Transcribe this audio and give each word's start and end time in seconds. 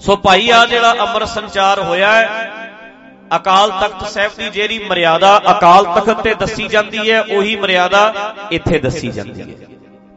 ਸੋ 0.00 0.16
ਭਾਈ 0.16 0.50
ਆ 0.50 0.64
ਜਿਹੜਾ 0.66 0.92
ਅਮਰ 0.92 1.24
ਸੰਚਾਰ 1.24 1.80
ਹੋਇਆ 1.80 2.12
ਹੈ, 2.12 2.50
ਅਕਾਲ 3.36 3.70
ਤਖਤ 3.70 4.06
ਸਾਹਿਬ 4.08 4.32
ਦੀ 4.38 4.48
ਜਿਹੜੀ 4.50 4.78
ਮਰਿਆਦਾ 4.78 5.40
ਅਕਾਲ 5.50 5.84
ਤਖਤ 5.84 6.20
ਤੇ 6.20 6.34
ਦੱਸੀ 6.34 6.68
ਜਾਂਦੀ 6.68 7.10
ਹੈ, 7.10 7.20
ਉਹੀ 7.20 7.56
ਮਰਿਆਦਾ 7.56 8.34
ਇੱਥੇ 8.50 8.78
ਦੱਸੀ 8.78 9.10
ਜਾਂਦੀ 9.10 9.42
ਹੈ। 9.42 9.66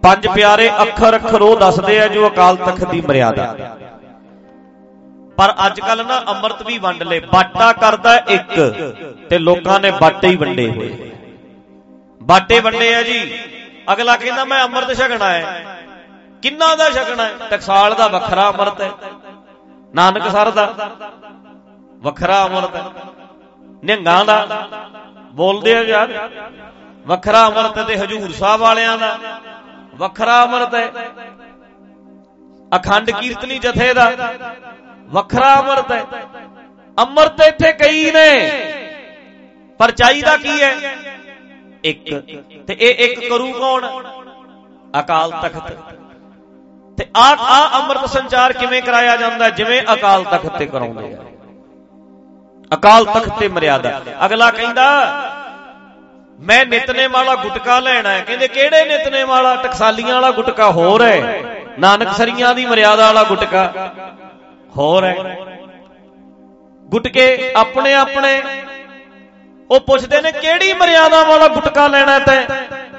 ਪੰਜ 0.04 0.28
ਪਿਆਰੇ 0.28 0.70
ਅੱਖਰ 0.82 1.16
ਅੱਖਰ 1.16 1.42
ਉਹ 1.42 1.56
ਦੱਸਦੇ 1.60 2.00
ਆ 2.02 2.08
ਜੋ 2.08 2.28
ਅਕਾਲ 2.28 2.56
ਤਖਤ 2.56 2.90
ਦੀ 2.90 3.02
ਮਰਿਆਦਾ। 3.02 3.56
ਪਰ 5.38 5.54
ਅੱਜ 5.66 5.80
ਕੱਲ 5.80 6.06
ਨਾ 6.06 6.24
ਅੰਮ੍ਰਿਤ 6.28 6.62
ਵੀ 6.68 6.78
ਵੰਡ 6.78 7.04
ਲੇ 7.04 7.20
ਬਾਟਾ 7.20 7.72
ਕਰਦਾ 7.74 8.16
ਇੱਕ 8.16 8.54
ਤੇ 9.30 9.38
ਲੋਕਾਂ 9.38 9.80
ਨੇ 9.80 9.92
ਬਾਟੇ 9.92 10.28
ਹੀ 10.28 10.36
ਵੰਡੇ 10.36 10.70
ਹੋਏ। 10.70 11.12
ਬਾਟੇ 12.22 12.60
ਵੰਡੇ 12.60 12.96
ਆ 12.96 13.02
ਜੀ। 13.02 13.40
ਅਗਲਾ 13.94 14.16
ਕਹਿੰਦਾ, 14.16 14.46
ਮੈਂ 14.46 14.64
ਅੰਮ੍ਰਿਤ 14.64 14.98
ਛਕਣਾ 14.98 15.30
ਹੈ। 15.30 15.66
ਕਿੰਨਾ 16.42 16.76
ਦਾ 16.76 16.90
ਛਕਣਾ 16.90 17.24
ਹੈ? 17.24 17.32
ਟਕਸਾਲ 17.50 17.96
ਦਾ 17.96 18.08
ਵੱਖਰਾ 18.08 18.50
ਅੰਮ੍ਰਿਤ 18.50 18.82
ਹੈ। 18.82 18.92
ਨਾਨਕ 19.96 20.32
ਸਰ 20.32 20.52
ਦਾ 20.52 20.92
ਵੱਖਰਾ 21.94 22.46
ਅੰਮ੍ਰਿਤ 22.46 22.76
ਹੈ 22.76 22.84
ਨਿਹੰਗਾਂ 23.84 24.26
ਦਾ 24.26 24.68
ਬੋਲਦੇ 25.34 25.76
ਆ 25.76 25.82
ਯਾਰ। 25.82 26.30
ਵੱਖਰਾ 27.08 27.48
ਅੰਮ੍ਰਿਤ 27.48 27.88
ਤੇ 27.88 27.98
ਹਜੂਰ 27.98 28.32
ਸਾਹਿਬ 28.32 28.62
ਵਾਲਿਆਂ 28.62 28.98
ਦਾ। 28.98 29.18
ਵੱਖਰਾ 29.96 30.44
ਅੰਮ੍ਰਿਤ 30.44 30.76
ਹੈ। 30.76 30.92
ਅਖੰਡ 32.76 33.12
ਕੀਰਤਨੀ 33.12 33.60
ਜਥੇ 33.60 33.94
ਦਾ। 33.94 34.12
ਵੱਖਰਾ 35.04 35.60
ਅੰਮ੍ਰਿਤ 35.60 35.92
ਹੈ। 35.92 36.06
ਅੰਮ੍ਰਿਤ 37.00 37.42
ਇੱਥੇ 37.42 37.74
ਕਈ 37.74 38.12
ਨੇ। 38.12 38.50
ਪਰ 39.80 39.92
ਚਾਹੀਦਾ 39.92 40.38
ਕੀ 40.38 40.62
ਹੈ? 40.62 40.96
ਇੱਕ। 41.84 42.04
ਤੇ 42.68 42.78
ਇਹ 42.80 43.10
ਇੱਕ 43.10 43.30
ਕਰੂ 43.30 43.52
ਕੌਣ? 43.54 43.88
ਅਕਾਲ 45.00 45.32
ਤਖਤ। 45.32 46.03
ਤੇ 46.98 47.06
ਆ 47.18 47.36
ਆ 47.36 47.80
ਅੰਮ੍ਰਿਤ 47.80 48.10
ਸੰਚਾਰ 48.10 48.54
ਕਿਵੇਂ 48.54 48.82
ਕਰਾਇਆ 48.82 49.16
ਜਾਂਦਾ? 49.18 49.50
ਜਿਵੇਂ 49.50 49.82
ਅਕਾਲ 49.94 50.24
ਤਖਤ 50.24 50.58
ਤੇ 50.58 50.66
ਕਰਾਉਂਦੇ 50.66 51.14
ਆ। 51.14 51.18
ਅਕਾਲ 52.74 53.06
ਤਖਤ 53.06 53.40
ਤੇ 53.40 53.48
ਮਰਿਆਦਾ। 53.48 54.02
ਅਗਲਾ 54.26 54.52
ਕਹਿੰਦਾ, 54.52 54.90
ਮੈਂ 56.40 56.66
ਨਿਤਨੇ 56.66 57.08
ਵਾਲਾ 57.08 57.36
ਗੁਟਕਾ 57.36 57.80
ਲੈਣਾ 57.80 58.10
ਹੈ 58.10 58.20
ਕਹਿੰਦੇ, 58.20 58.48
ਕਿਹੜੇ 58.48 58.86
ਨਿਤਨੇ 58.86 59.24
ਵਾਲਾ 59.24 59.56
ਟਕਸਾਲੀਆਂ 59.56 60.14
ਵਾਲਾ 60.14 60.32
ਗੁਟਕਾ 60.32 60.72
ਹੋਰ 60.72 61.02
ਹੈ। 61.02 61.44
ਨਾਨਕ 61.80 62.12
ਸਰੀਆਂ 62.12 62.56
ਦੀ 62.56 62.66
ਮਰਿਆਦਾ 62.66 63.06
ਵਾਲਾ 63.06 63.24
ਗੁਟਕਾ 63.24 63.94
ਹੋਰ 64.78 65.04
ਹੈ। 65.04 65.38
ਗੁਟਕੇ 66.84 67.54
ਆਪਣੇ 67.56 67.94
ਆਪਣੇ 67.94 68.42
ਉਹ 69.72 69.80
ਪੁੱਛਦੇ 69.80 70.22
ਨੇ, 70.22 70.32
ਕਿਹੜੀ 70.32 70.74
ਮਰਿਆਦਾ 70.74 71.24
ਵਾਲਾ 71.24 71.48
ਗੁਟਕਾ 71.48 71.88
ਲੈਣਾ 71.88 72.20
ਤੈਂ? 72.20 72.44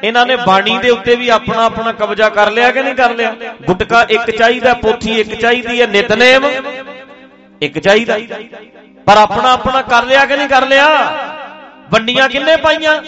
ਇਹਨਾਂ 0.05 0.25
ਨੇ 0.27 0.37
ਬਾਣੀ 0.37 0.77
ਦੇ 0.79 0.91
ਉੱਤੇ 0.91 1.15
ਵੀ 1.17 1.29
ਆਪਣਾ 1.29 1.65
ਆਪਣਾ 1.65 1.93
ਕਬਜ਼ਾ 1.93 2.29
ਕਰ 2.29 2.51
ਲਿਆ 2.51 2.71
ਕਿ 2.71 2.83
ਨਹੀਂ 2.83 2.95
ਕਰ 2.95 3.11
ਲਿਆ? 3.11 3.35
ਗੁਟਕਾ 3.67 4.03
ਇੱਕ 4.11 4.31
ਚਾਹੀਦਾ, 4.31 4.75
ਪੋਥੀ 4.75 5.21
ਇੱਕ 5.21 5.35
ਚਾਹੀਦੀ 5.35 5.81
ਹੈ, 5.81 5.87
ਨਿਤਨੇਮ 5.87 6.47
ਇੱਕ 7.63 7.79
ਚਾਹੀਦਾ। 7.79 8.19
ਪਰ 9.07 9.17
ਆਪਣਾ 9.17 9.53
ਆਪਣਾ 9.53 9.83
ਕਰ 9.83 10.05
ਲਿਆ 10.05 10.25
ਕਿ 10.27 10.37
ਨਹੀਂ 10.37 10.49
ਕਰ 10.49 10.67
ਲਿਆ? 10.67 10.87
ਵੰਡੀਆਂ 11.91 12.29
ਕਿੰਨੇ 12.29 12.57
ਪਾਈਆਂ? 12.57 13.01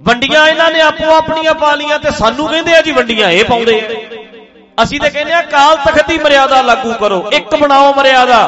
ਵੰਡੀਆਂ 0.00 0.46
ਇਹਨਾਂ 0.46 0.70
ਨੇ 0.70 0.80
ਆਪੋ 0.80 1.14
ਆਪਣੀਆਂ 1.14 1.54
ਪਾ 1.54 1.74
ਲੀਆਂ 1.74 1.98
ਤੇ 1.98 2.10
ਸਾਨੂੰ 2.10 2.48
ਕਹਿੰਦੇ 2.48 2.76
ਆ 2.76 2.80
ਜੀ 2.80 2.92
ਵੰਡੀਆਂ 2.92 3.30
ਇਹ 3.30 3.44
ਪਾਉਂਦੇ 3.44 3.80
ਆ। 3.80 4.82
ਅਸੀਂ 4.82 5.00
ਤੇ 5.00 5.10
ਕਹਿੰਦੇ 5.10 5.32
ਆ 5.32 5.42
ਕਾਲ 5.42 5.76
ਤਖਤ 5.76 6.08
ਦੀ 6.08 6.18
ਮਰਿਆਦਾ 6.18 6.60
ਲਾਗੂ 6.62 6.92
ਕਰੋ, 6.92 7.28
ਇੱਕ 7.32 7.54
ਬਣਾਓ 7.56 7.92
ਮਰਿਆਦਾ। 7.94 8.40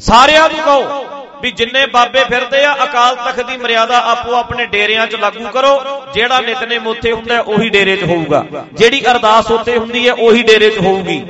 ਸਾਰਿਆਂ 0.00 0.48
ਨੂੰ 0.48 0.58
ਕਹੋ। 0.58 1.04
ਵੀ 1.42 1.50
ਜਿੰਨੇ 1.50 1.86
ਬਾਬੇ 1.86 2.24
ਫਿਰਦੇ 2.24 2.64
ਆ, 2.64 2.74
ਅਕਾਲ 2.84 3.16
ਤਖਤ 3.16 3.46
ਦੀ 3.46 3.56
ਮਰਿਆਦਾ 3.56 3.98
ਆਪੋ 4.10 4.34
ਆਪਣੇ 4.34 4.66
ਡੇਰਿਆਂ 4.66 5.06
'ਚ 5.06 5.16
ਲਾਗੂ 5.16 5.48
ਕਰੋ। 5.48 6.02
ਜਿਹੜਾ 6.14 6.40
ਨਿਤਨੇਮ 6.40 6.86
ਉੱਥੇ 6.86 7.12
ਹੁੰਦਾ 7.12 7.40
ਉਹੀ 7.40 7.68
ਡੇਰੇ 7.68 7.96
'ਚ 7.96 8.02
ਹੋਊਗਾ। 8.02 8.44
ਜਿਹੜੀ 8.72 9.00
ਅਰਦਾਸ 9.10 9.50
ਉੱਥੇ 9.50 9.76
ਹੁੰਦੀ 9.78 10.06
ਹੈ, 10.08 10.12
ਉਹੀ 10.12 10.42
ਡੇਰੇ 10.42 10.70
'ਚ 10.70 10.78
ਹੋਊਗੀ। 10.78 11.22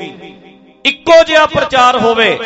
ਇੱਕੋ 0.84 1.22
ਜਿਹਾ 1.24 1.46
ਪ੍ਰਚਾਰ 1.46 1.96
ਹੋਵੇ। 1.96 2.38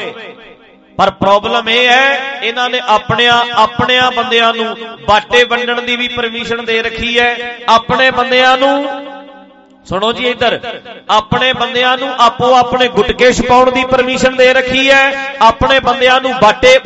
ਪਰ 0.98 1.10
ਪ੍ਰੋਬਲਮ 1.10 1.68
ਇਹ 1.68 1.88
ਹੈ, 1.88 2.40
ਇਹਨਾਂ 2.42 2.68
ਨੇ 2.70 2.80
ਆਪਣਿਆਂ 2.86 3.34
ਆਪਣਿਆਂ 3.54 4.10
ਬੰਦਿਆਂ 4.12 4.52
ਨੂੰ 4.54 4.76
ਬਾਟੇ 5.08 5.44
ਵੰਡਣ 5.44 5.80
ਦੀ 5.82 5.96
ਵੀ 5.96 6.08
ਪਰਮਿਸ਼ਨ 6.08 6.64
ਦੇ 6.64 6.82
ਰੱਖੀ 6.82 7.18
ਹੈ। 7.18 7.56
ਆਪਣੇ 7.68 8.10
ਬੰਦਿਆਂ 8.10 8.56
ਨੂੰ 8.58 8.74
ਸੁਣੋ 9.86 10.12
ਜੀ 10.12 10.26
ਇੱਧਰ। 10.26 10.58
ਆਪਣੇ 11.10 11.52
ਬੰਦਿਆਂ 11.52 11.96
ਨੂੰ 11.98 12.08
ਆਪੋ 12.20 12.52
ਆਪਣੇ 12.54 12.88
ਗੁਟਕੇ 12.88 13.30
ਛਪਾਉਣ 13.32 13.70
ਦੀ 13.72 13.84
ਪਰਮਿਸ਼ਨ 13.84 14.36
ਦੇ 14.36 14.52
ਰੱਖੀ 14.54 14.90
ਹੈ। 14.90 15.34
ਆਪਣੇ 15.42 15.78
ਬੰਦਿਆਂ 15.80 16.20
ਨੂੰ 16.20 16.32
ਬਾਟੇ 16.42 16.76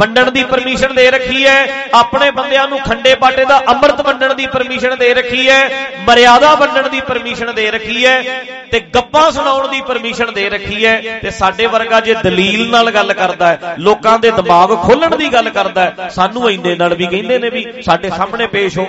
ਵੰਡਣ 0.00 0.30
ਦੀ 0.30 0.42
ਪਰਮਿਸ਼ਨ 0.44 0.94
ਦੇ 0.94 1.10
ਰੱਖੀ 1.10 1.46
ਹੈ। 1.46 1.88
ਆਪਣੇ 1.94 2.30
ਬੰਦਿਆਂ 2.30 2.66
ਨੂੰ 2.68 2.78
ਖੰਡੇ 2.80 3.14
ਬਾਟੇ 3.14 3.44
ਦਾ 3.44 3.58
ਅੰਮ੍ਰਿਤ 3.68 4.00
ਵੰਡਣ 4.00 4.34
ਦੀ 4.34 4.46
ਪਰਮਿਸ਼ਨ 4.46 4.96
ਦੇ 4.98 5.12
ਰੱਖੀ 5.14 5.48
ਹੈ। 5.48 5.68
ਮਰਿਆਦਾ 6.00 6.54
ਵੰਡਣ 6.54 6.88
ਦੀ 6.88 7.00
ਪਰਮਿਸ਼ਨ 7.00 7.54
ਦੇ 7.54 7.70
ਰੱਖੀ 7.70 8.04
ਹੈ। 8.06 8.22
ਤੇ 8.70 8.80
ਗੱਪਾਂ 8.94 9.30
ਸੁਣਾਉਣ 9.30 9.68
ਦੀ 9.68 9.80
ਪਰਮਿਸ਼ਨ 9.80 10.32
ਦੇ 10.32 10.48
ਰੱਖੀ 10.50 10.84
ਹੈ। 10.86 11.00
ਤੇ 11.22 11.30
ਸਾਡੇ 11.30 11.66
ਵਰਗਾ 11.66 12.00
ਜੇ 12.00 12.14
ਦਲੀਲ 12.14 12.68
ਨਾਲ 12.70 12.90
ਗੱਲ 12.90 13.12
ਕਰਦਾ 13.12 13.48
ਹੈ 13.48 13.74
ਲੋਕਾਂ 13.78 14.18
ਦੇ 14.18 14.30
ਦਿਮਾਗ 14.30 14.76
ਖੋਲਣ 14.82 15.16
ਦੀ 15.16 15.32
ਗੱਲ 15.32 15.50
ਕਰਦਾ 15.50 15.84
ਹੈ 15.84 16.08
ਸਾਨੂੰ 16.10 16.50
ਇੰਨੇ 16.50 16.74
ਨਾਲ 16.76 16.94
ਵੀ 16.94 17.06
ਕਹਿੰਦੇ 17.06 17.38
ਨੇ 17.38 17.50
ਵੀ 17.50 17.66
ਸਾਡੇ 17.82 18.10
ਸਾਹਮਣੇ 18.10 18.46
ਪੇਸ਼ 18.46 18.78
ਹੋ। 18.78 18.86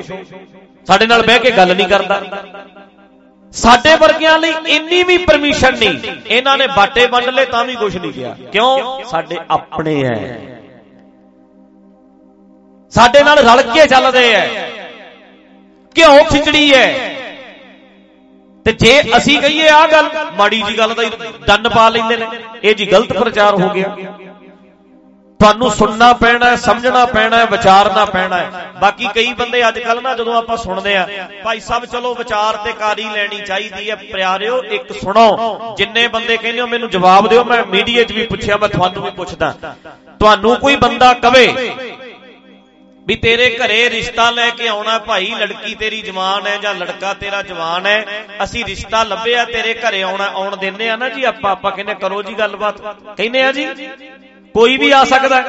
ਸਾਡੇ 0.88 1.06
ਨਾਲ 1.06 1.22
ਬਹਿ 1.22 1.40
ਕੇ 1.40 1.52
ਗੱਲ 1.52 1.76
ਨਹੀਂ 1.76 1.88
ਕਰਦਾ। 1.88 2.22
ਸਾਡੇ 3.56 3.96
ਵਰਗਿਆਂ 3.96 4.40
ਲਈ 4.40 4.54
ਇੰਨੀ 4.68 5.04
ਵੀ 5.04 5.18
ਪਰਮਿਸ਼ਨ 5.18 5.78
ਨਹੀਂ। 5.78 6.00
ਇਹਨਾਂ 6.28 6.58
ਨੇ 6.58 6.68
ਬਾਟੇ 6.68 7.06
ਵੰਡ 7.08 7.30
ਲਏ 7.30 7.46
ਤਾਂ 7.46 7.66
ਵੀ 7.66 7.76
ਕੁਝ 7.76 7.98
ਨਹੀਂ 7.98 8.14
ਕਿਹਾ। 8.14 8.38
ਕਿਉਂ? 8.52 9.04
ਸਾਡੇ 9.04 9.38
ਆਪਣੇ 9.52 10.04
ਐ। 10.04 10.36
ਸਾਡੇ 12.92 13.24
ਨਾਲ 13.24 13.38
ਰਲ 13.40 13.62
ਕੇ 13.62 13.88
ਚੱਲਦੇ 13.88 14.34
ਐ। 14.34 14.70
ਕਿਉਂ 15.96 16.24
ਖਿਚੜੀ 16.24 16.74
ਐ। 16.74 17.16
ਤੇ 18.66 18.72
ਜੇ 18.72 19.04
ਅਸੀਂ 19.18 19.42
ਕਹੀਏ 19.42 19.70
ਆ 19.70 19.88
ਗੱਲ, 19.88 20.10
ਮਾੜੀ 20.38 20.62
ਜੀ 20.62 20.78
ਗੱਲ 20.78 20.94
ਦਾ 20.94 21.04
ਦੰਨ 21.48 21.70
ਪਾ 21.70 21.90
ਲੈਂਦੇ 21.90 22.18
ਨੇ। 22.18 22.28
ਇਹ 22.64 22.76
ਜੀ 22.76 22.86
ਗਲਤ 22.92 23.14
ਪ੍ਰਚਾਰ 23.14 23.54
ਹੋ 23.54 23.70
ਗਿਆ। 23.70 23.96
ਤੁਹਾਨੂੰ 25.40 25.70
ਸੁਣਨਾ 25.72 26.12
ਪੈਣਾ 26.14 26.50
ਹੈ, 26.50 26.56
ਸਮਝਣਾ 26.56 27.06
ਪੈਣਾ 27.06 27.38
ਹੈ, 27.38 27.46
ਵਿਚਾਰਨਾ 27.46 28.06
ਪੈਣਾ 28.06 28.38
ਹੈ। 28.38 28.72
ਬਾਕੀ 28.82 29.08
ਕਈ 29.16 29.34
ਬੰਦੇ 29.34 29.68
ਅੱਜ 29.68 29.80
ਕੱਲ 29.80 30.02
ਨਾ 30.02 30.14
ਜਦੋਂ 30.16 30.36
ਆਪਾਂ 30.36 30.58
ਸੁਣਦੇ 30.58 30.96
ਆ, 30.98 31.08
ਭਾਈ 31.44 31.60
ਸਾਹਿਬ 31.60 31.86
ਚਲੋ 31.86 32.14
ਵਿਚਾਰ 32.16 32.58
ਤੇ 32.58 32.72
ਕਾਰੀ 32.74 33.04
ਲੈਣੀ 33.06 33.42
ਚਾਹੀਦੀ 33.42 33.90
ਹੈ। 33.90 33.96
ਪਿਆਰਿਓ, 33.96 34.62
ਇੱਕ 34.70 34.92
ਸੁਣੋ, 34.94 35.76
ਜਿੰਨੇ 35.78 36.08
ਬੰਦੇ 36.08 36.38
ਕਹਿੰਦੇ 36.38 36.62
ਹੋ 36.62 36.68
ਮੈਨੂੰ 36.68 36.90
ਜਵਾਬ 36.90 37.28
ਦਿਓ, 37.28 37.44
ਮੈਂ 37.44 37.64
ਮੀਡੀਆ 37.66 38.04
'ਚ 38.04 38.12
ਵੀ 38.12 38.26
ਪੁੱਛਿਆ, 38.28 38.58
ਮੈਂ 38.58 38.70
ਤੁਹਾਨੂੰ 38.70 39.04
ਵੀ 39.04 39.12
ਪੁੱਛਦਾ। 39.12 39.54
ਤੁਹਾਨੂੰ 40.20 40.56
ਕੋਈ 40.56 40.76
ਬੰਦਾ 40.76 41.14
ਕਵੇ 41.22 41.48
ਵੀ 43.08 43.16
ਤੇਰੇ 43.16 43.50
ਘਰੇ 43.58 43.90
ਰਿਸ਼ਤਾ 43.90 44.30
ਲੈ 44.32 44.50
ਕੇ 44.50 44.68
ਆਉਣਾ 44.68 44.98
ਭਾਈ, 45.00 45.34
ਲੜਕੀ 45.40 45.74
ਤੇਰੀ 45.76 46.02
ਜਵਾਨ 46.02 46.48
ਹੈ 46.48 46.56
ਜਾਂ 46.58 46.74
ਲੜਕਾ 46.76 47.14
ਤੇਰਾ 47.14 47.42
ਜਵਾਨ 47.42 47.86
ਹੈ, 47.86 48.06
ਅਸੀਂ 48.44 48.64
ਰਿਸ਼ਤਾ 48.66 49.04
ਲੱਭਿਆ, 49.04 49.44
ਤੇਰੇ 49.46 49.74
ਘਰੇ 49.82 50.02
ਆਉਣਾ, 50.04 50.32
ਆਉਣ 50.36 50.56
ਦਿੰਨੇ 50.58 50.90
ਆ 50.90 50.96
ਨਾ 50.96 51.10
ਜੀ 51.10 51.24
ਆਪਾਂ 51.24 51.52
ਆਪਾਂ 51.52 51.72
ਕਹਿੰਦੇ 51.72 51.94
ਕਰੋ 51.96 52.22
ਜੀ 52.24 52.34
ਗੱਲਬਾਤ। 52.34 52.82
ਕਹਿੰਦੇ 53.18 53.44
ਆ 53.44 53.52
ਜੀ 53.52 53.68
ਕੋਈ 54.56 54.78
ਵੀ 54.78 54.92
ਆ 54.92 55.04
ਸਕਦਾ 55.04 55.42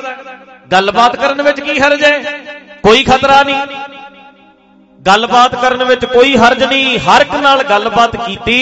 ਗੱਲਬਾਤ 0.72 1.16
ਕਰਨ 1.16 1.42
ਵਿੱਚ 1.42 1.60
ਕੀ 1.60 1.78
ਹਰਜ 1.80 2.04
ਹੈ? 2.04 2.18
ਕੋਈ 2.82 3.02
ਖਤਰਾ 3.04 3.42
ਨਹੀਂ। 3.42 3.56
ਗੱਲਬਾਤ 5.00 5.54
ਕਰਨ 5.62 5.84
ਵਿੱਚ 5.84 6.04
ਕੋਈ 6.04 6.36
ਹਰਜ 6.36 6.62
ਨਹੀਂ। 6.64 6.98
ਹਰ 6.98 7.20
ਇੱਕ 7.20 7.34
ਨਾਲ 7.34 7.62
ਗੱਲਬਾਤ 7.62 8.16
ਕੀਤੀ 8.16 8.58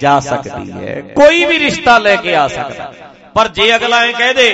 ਜਾ 0.00 0.18
ਸਕਦੀ 0.20 0.72
ਹੈ। 0.72 1.00
ਕੋਈ 1.14 1.44
ਵੀ 1.44 1.58
ਰਿਸ਼ਤਾ 1.58 1.98
ਲੈ 1.98 2.16
ਕੇ 2.16 2.34
ਆ 2.34 2.46
ਸਕਦਾ 2.48 2.92
ਪਰ 3.34 3.48
ਜੇ 3.48 3.74
ਅਗਲਾ 3.76 4.00
ਐ 4.00 4.12
ਕਹਿ 4.12 4.34
ਦੇ, 4.34 4.48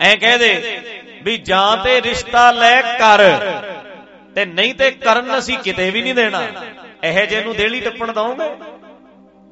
ਐ 0.00 0.14
ਕਹਿ 0.16 0.38
ਦੇ 0.38 0.80
ਵੀ 1.22 1.36
ਜਾਂ 1.36 1.76
ਤੇ 1.76 2.00
ਰਿਸ਼ਤਾ 2.02 2.50
ਲੈ 2.52 2.80
ਕਰ 2.82 3.22
ਤੇ 4.34 4.44
ਨਹੀਂ 4.44 4.74
ਤੇ 4.74 4.90
ਕਰਨ 4.90 5.38
ਅਸੀਂ 5.38 5.58
ਕਿਤੇ 5.58 5.90
ਵੀ 5.90 6.02
ਨਹੀਂ 6.02 6.14
ਦੇਣਾ। 6.14 6.42
ਇਹ 7.04 7.26
ਜੇ 7.26 7.40
ਨੂੰ 7.44 7.54
ਦੇਲੀ 7.56 7.80
ਟੱਪਣ 7.80 8.12
ਦਵੋਗੇ? 8.12 8.50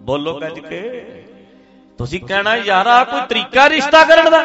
ਬੋਲੋ 0.00 0.38
ਗੱਜ 0.41 0.59
ਕੇ। 0.60 0.81
ਤੁਸੀਂ 1.99 2.21
ਕਹਿਣਾ, 2.21 2.57
ਯਾਰ 2.57 2.87
ਆ 2.87 3.05
ਕੋਈ 3.05 3.21
ਤਰੀਕਾ 3.29 3.69
ਰਿਸ਼ਤਾ 3.69 4.05
ਕਰਨ 4.05 4.31
ਦਾ? 4.31 4.45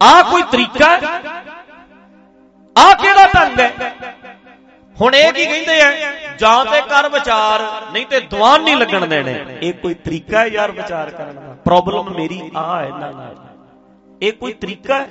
ਆ 0.00 0.22
ਕੋਈ 0.22 0.42
ਤਰੀਕਾ? 0.42 0.86
ਆ 2.78 2.94
ਕਿਹੜਾ 2.94 3.26
ਢੰਗ 3.26 3.60
ਹੈ? 3.60 3.94
ਹੁਣ 5.00 5.14
ਇਹ 5.14 5.32
ਕੀ 5.32 5.44
ਕਹਿੰਦੇ 5.44 5.82
ਆ? 5.82 5.90
ਜਾਂ 6.38 6.64
ਤੇ 6.64 6.80
ਕਰ 6.80 7.08
ਵਿਚਾਰ, 7.08 7.62
ਨਹੀਂ 7.92 8.06
ਤੇ 8.06 8.20
ਦੀਵਾਨ 8.20 8.62
ਨਹੀਂ 8.62 8.76
ਲੱਗਣ 8.76 9.06
ਦੇਣੇ। 9.06 9.58
ਇਹ 9.62 9.74
ਕੋਈ 9.74 9.94
ਤਰੀਕਾ 9.94 10.40
ਹੈ 10.40 10.46
ਯਾਰ 10.46 10.72
ਵਿਚਾਰ 10.72 11.10
ਕਰਨ 11.10 11.34
ਦਾ? 11.34 11.56
ਪ੍ਰੋਬਲਮ 11.64 12.10
ਮੇਰੀ 12.10 12.50
ਆ 12.56 12.80
ਹੈ 12.80 12.86
ਇਹਨਾਂ 12.86 13.12
ਨਾਲ 13.12 13.36
ਇਹ 14.22 14.32
ਕੋਈ 14.32 14.52
ਤਰੀਕਾ 14.52 14.94
ਹੈ? 14.94 15.08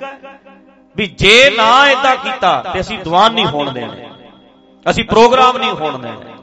ਵੀ 0.96 1.06
ਜੇ 1.06 1.50
ਨਾ 1.56 1.88
ਇਦਾਂ 1.88 2.16
ਕੀਤਾ, 2.16 2.64
ਤੇ 2.72 2.80
ਅਸੀਂ 2.80 2.98
ਦੀਵਾਨ 2.98 3.32
ਨਹੀਂ 3.32 3.46
ਹੋਣ 3.46 3.72
ਦੇਣੇ। 3.72 4.10
ਅਸੀਂ 4.90 5.04
ਪ੍ਰੋਗਰਾਮ 5.04 5.58
ਨਹੀਂ 5.58 5.70
ਹੋਣ 5.70 5.98
ਦੇਣੇ। 5.98 6.34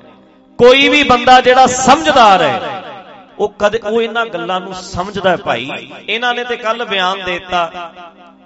ਕੋਈ 0.60 0.88
ਵੀ 0.90 1.04
ਬੰਦਾ 1.04 1.42
ਜਿਹੜਾ 1.42 1.68
ਸਮਝਦਾਰ 1.68 2.42
ਹੈ 2.42 2.84
ਉਹ 3.40 3.54
ਕਦੇ 3.60 3.78
ਉਹ 3.78 4.02
ਇਹਨਾਂ 4.02 4.26
ਗੱਲਾਂ 4.26 4.62
ਨੂੰ 4.62 4.74
ਸਮਝਦਾ 4.74 5.30
ਹੈ 5.30 5.38
ਭਾਈ? 5.38 5.70
ਇਹਨਾਂ 6.10 6.34
ਨੇ 6.34 6.44
ਤੇ 6.44 6.58
ਕੱਲ 6.58 6.86
ਬਿਆਨ 6.86 7.24
ਦਿੱਤਾ। 7.26 7.94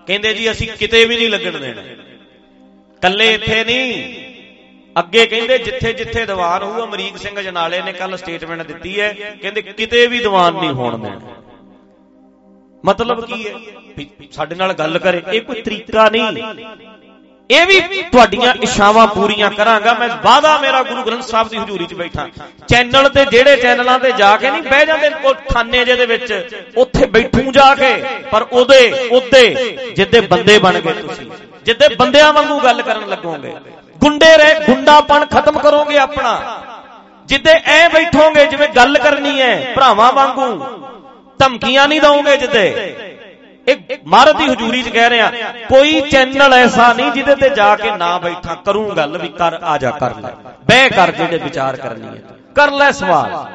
ਕਹਿੰਦੇ 0.07 0.33
ਜੀ, 0.33 0.51
ਅਸੀਂ 0.51 0.67
ਕਿਤੇ 0.79 1.05
ਵੀ 1.05 1.15
ਨਹੀਂ 1.17 1.29
ਲੱਗਣ 1.29 1.59
ਦੇਣਾ। 1.59 1.81
ਕੱਲੇ 3.01 3.33
ਇੱਥੇ 3.33 3.63
ਨਹੀਂ। 3.63 4.15
ਅੱਗੇ 4.99 5.27
ਕਹਿੰਦੇ, 5.27 5.57
ਜਿੱਥੇ 5.57 5.93
ਜਿੱਥੇ 5.93 6.25
ਦੀਵਾਨ 6.25 6.63
ਹੋਊ, 6.63 6.85
ਅਮਰੀਕ 6.85 7.17
ਸਿੰਘ 7.17 7.41
ਜਨਾਲੇ 7.41 7.81
ਨੇ 7.81 7.93
ਕੱਲ 7.93 8.17
ਸਟੇਟਮੈਂਟ 8.17 8.61
ਦਿੱਤੀ 8.61 9.01
ਹੈ। 9.01 9.13
ਕਹਿੰਦੇ, 9.13 9.61
ਕਿਤੇ 9.61 10.07
ਵੀ 10.07 10.19
ਦੀਵਾਨ 10.19 10.53
ਨਹੀਂ 10.53 10.69
ਹੋਣ 10.69 10.97
ਦੇਣਾ। 10.97 11.19
ਮਤਲਬ 12.85 13.25
ਕੀ 13.25 13.47
ਹੈ? 13.47 13.53
ਸਾਡੇ 14.31 14.55
ਨਾਲ 14.55 14.73
ਗੱਲ 14.73 14.99
ਕਰੇ। 14.99 15.23
ਇਹ 15.33 15.41
ਕੋਈ 15.41 15.61
ਤਰੀਕਾ 15.61 16.09
ਨਹੀਂ। 16.09 16.43
ਇਹ 17.51 17.65
ਵੀ 17.67 18.01
ਤੁਹਾਡੀਆਂ 18.03 18.53
ਇਸ਼ਾਵਾਂ 18.63 19.05
ਪੂਰੀਆਂ 19.07 19.49
ਕਰਾਂਗਾ। 19.51 19.93
ਮੈਂ 19.93 20.07
ਵਾਦਾ 20.23 20.57
ਮੇਰਾ 20.57 20.81
ਗੁਰੂ 20.83 21.03
ਗ੍ਰੰਥ 21.03 21.23
ਸਾਹਿਬ 21.23 21.47
ਦੀ 21.49 21.57
ਹਜ਼ੂਰੀ 21.57 21.85
'ਚ 21.85 21.93
ਬੈਠਾ। 21.93 22.27
ਚੈਨਲ 22.69 23.09
ਤੇ 23.09 23.25
ਜਿਹੜੇ 23.25 23.55
ਚੈਨਲਾਂ 23.57 23.97
ਤੇ 23.99 24.11
ਜਾ 24.11 24.35
ਕੇ 24.37 24.51
ਨਹੀਂ 24.51 24.61
ਬਹਿ 24.63 24.85
ਜਾਂਦੇ, 24.85 25.09
ਉਹ 25.23 25.33
ਖਾਨੇ 25.49 25.83
ਜੇ 25.85 25.95
ਦੇ 25.95 26.05
ਵਿੱਚ, 26.05 26.33
ਉੱਥੇ 26.77 27.05
ਬੈਠੂ 27.07 27.51
ਜਾ 27.51 27.73
ਕੇ, 27.75 27.93
ਪਰ 28.31 28.45
ਉਹਦੇ 28.51 29.09
ਉਹਦੇ 29.11 29.43
ਜਿੱਦੇ 29.95 30.21
ਬੰਦੇ 30.23 30.57
ਬਣ 30.59 30.79
ਗਏ 30.79 30.93
ਤੁਸੀਂ, 30.93 31.29
ਜਿੱਦੇ 31.65 31.87
ਬੰਦਿਆਂ 31.95 32.31
ਵਾਂਗੂ 32.33 32.59
ਗੱਲ 32.59 32.81
ਕਰਨ 32.81 33.07
ਲੱਗੋਗੇ। 33.09 33.53
ਗੁੰਡੇ 33.99 34.35
ਰਹਿ, 34.37 34.59
ਗੁੰਡਾਪਣ 34.59 35.25
ਖਤਮ 35.27 35.59
ਕਰੋਗੇ 35.59 35.97
ਆਪਣਾ। 35.99 36.39
ਜਿੱਦੇ 37.29 37.51
ਐ 37.65 37.87
ਬੈਠੋਗੇ 37.89 38.45
ਜਿਵੇਂ 38.45 38.67
ਗੱਲ 38.75 38.97
ਕਰਨੀ 38.97 39.39
ਹੈ 39.41 39.73
ਭਰਾਵਾਂ 39.75 40.11
ਵਾਂਗੂ, 40.13 40.47
ਧਮਕੀਆਂ 41.39 41.87
ਨਹੀਂ 41.87 42.01
ਦਵੋਗੇ 42.01 42.37
ਜਿੱਦੇ। 42.37 42.63
ਇਹ 43.71 43.97
ਮਹਾਰਾਜ 44.05 44.35
ਦੀ 44.35 44.45
ਹਜ਼ੂਰੀ 44.45 44.81
'ਚ 44.83 44.89
ਕਹਿ 44.89 45.09
ਰਿਹਾ, 45.09 45.31
ਕੋਈ 45.69 46.01
ਚੈਨਲ 46.01 46.53
ਐਸਾ 46.53 46.93
ਨਹੀਂ 46.93 47.11
ਜਿਹਦੇ 47.11 47.35
ਤੇ 47.35 47.49
ਜਾ 47.49 47.75
ਕੇ 47.75 47.91
ਨਾ 47.91 48.17
ਬੈਠਾ, 48.17 48.55
ਕਰੂੰ 48.55 48.95
ਗੱਲ 48.97 49.17
ਵੀ 49.17 49.27
ਕਰ, 49.27 49.59
ਆ 49.63 49.77
ਜਾ 49.77 49.91
ਕਰ 49.91 50.15
ਲੈ। 50.15 50.29
ਬਹਿ 50.63 50.89
ਕਰ 50.89 51.11
ਜਿਹੜੇ 51.11 51.37
ਵਿਚਾਰ 51.37 51.75
ਕਰਨੀ 51.75 52.07
ਹੈ। 52.07 52.21
ਕਰ 52.55 52.71
ਲੈ 52.71 52.91
ਸਵਾਲ। 52.91 53.45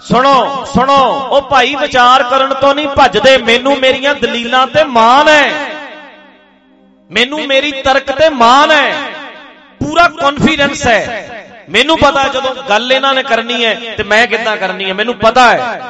ਸੁਣੋ 0.00 0.64
ਸੁਣੋ, 0.64 0.98
ਉਹ 1.30 1.42
ਭਾਈ 1.42 1.74
ਵਿਚਾਰ 1.74 2.22
ਕਰਨ 2.22 2.54
ਤੋਂ 2.54 2.74
ਨਹੀਂ 2.74 2.88
ਭੱਜਦੇ, 2.88 3.36
ਮੈਨੂੰ 3.38 3.76
ਮੇਰੀਆਂ 3.78 4.14
ਦਲੀਲਾਂ 4.14 4.66
ਤੇ 4.66 4.84
ਮਾਣ 4.84 5.28
ਹੈ। 5.28 5.52
ਮੈਨੂੰ 7.10 7.46
ਮੇਰੀ 7.46 7.72
ਤਰਕ 7.72 8.10
ਤੇ 8.10 8.28
ਮਾਣ 8.28 8.70
ਹੈ। 8.70 8.94
ਪੂਰਾ 9.80 10.08
ਕੌਨਫੀਡੈਂਸ 10.20 10.86
ਹੈ। 10.86 11.30
ਮੈਨੂੰ 11.70 11.98
ਪਤਾ 11.98 12.22
ਜਦੋਂ 12.28 12.54
ਗੱਲ 12.68 12.92
ਇਹਨਾਂ 12.92 13.14
ਨੇ 13.14 13.22
ਕਰਨੀ 13.22 13.64
ਹੈ 13.64 13.74
ਤੇ 13.96 14.02
ਮੈਂ 14.02 14.26
ਕਿੱਦਾਂ 14.26 14.56
ਕਰਨੀ 14.56 14.88
ਹੈ, 14.88 14.94
ਮੈਨੂੰ 14.94 15.14
ਪਤਾ 15.14 15.48
ਹੈ। 15.50 15.80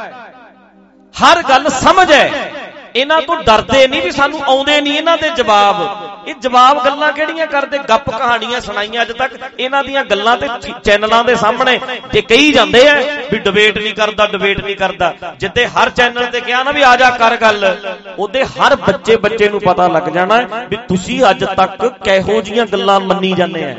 ਹਰ 1.14 1.43
ਗੱਲ 1.49 1.69
ਸਮਝ 1.70 2.11
ਹੈ। 2.12 2.50
ਇਹਨਾਂ 2.96 3.20
ਤੋਂ 3.22 3.37
ਡਰਦੇ 3.37 3.87
ਨਹੀਂ 3.87 4.00
ਵੀ 4.02 4.11
ਸਾਨੂੰ 4.11 4.40
ਆਉਂਦੇ 4.43 4.81
ਨਹੀਂ, 4.81 4.96
ਇਹਨਾਂ 4.99 5.16
ਦੇ 5.19 5.28
ਜਵਾਬ। 5.37 6.28
ਇਹ 6.28 6.34
ਜਵਾਬ 6.34 6.84
ਗੱਲਾਂ 6.84 7.11
ਕਿਹੜੀਆਂ 7.12 7.46
ਕਰਦੇ? 7.46 7.78
ਗੱਪ 7.88 8.11
ਕਹਾਣੀਆਂ 8.11 8.61
ਸੁਣਾਈਆਂ 8.61 9.02
ਅੱਜ 9.02 9.11
ਤੱਕ। 9.12 9.32
ਇਹਨਾਂ 9.58 9.82
ਦੀਆਂ 9.84 10.05
ਗੱਲਾਂ 10.05 10.37
ਤੇ 10.37 10.49
ਚੈਨਲਾਂ 10.84 11.22
ਦੇ 11.25 11.34
ਸਾਹਮਣੇ 11.34 11.78
ਤੇ 12.12 12.20
ਕਹੀ 12.22 12.52
ਜਾਂਦੇ 12.52 12.87
ਆ 12.88 12.94
ਵੀ 13.32 13.38
ਡਿਬੇਟ 13.38 13.78
ਨਹੀਂ 13.78 13.94
ਕਰਦਾ 13.94 14.26
ਡਿਬੇਟ 14.26 14.61
ਨਹੀਂ 14.61 14.76
ਕਰਦਾ। 14.76 15.12
ਜਿੱਦੇ 15.38 15.66
ਹਰ 15.69 15.90
ਚੈਨਲ 15.90 16.26
ਤੇ 16.26 16.40
ਕਿਹਾ 16.40 16.62
ਨਾ 16.62 16.70
ਵੀ 16.70 16.82
ਆ 16.82 16.94
ਜਾ 16.96 17.11
ਕਰ 17.12 17.37
ਗੱਲ, 17.37 17.76
ਉਹਦੇ 18.19 18.44
ਹਰ 18.46 18.76
ਬੱਚੇ 18.78 19.16
ਬੱਚੇ 19.16 19.49
ਨੂੰ 19.49 19.61
ਪਤਾ 19.61 19.88
ਲੱਗ 19.88 20.08
ਜਾਣਾ 20.11 20.40
ਵੀ 20.70 20.76
ਤੁਸੀਂ 20.88 21.22
ਅੱਜ 21.31 21.44
ਤੱਕ 21.56 21.87
ਕਿਹੋ 22.05 22.40
ਜੀਆਂ 22.43 22.66
ਗੱਲਾਂ 22.66 23.00
ਮੰਨੀ 23.00 23.32
ਜਾਂਦੇ 23.32 23.64
ਆ। 23.64 23.75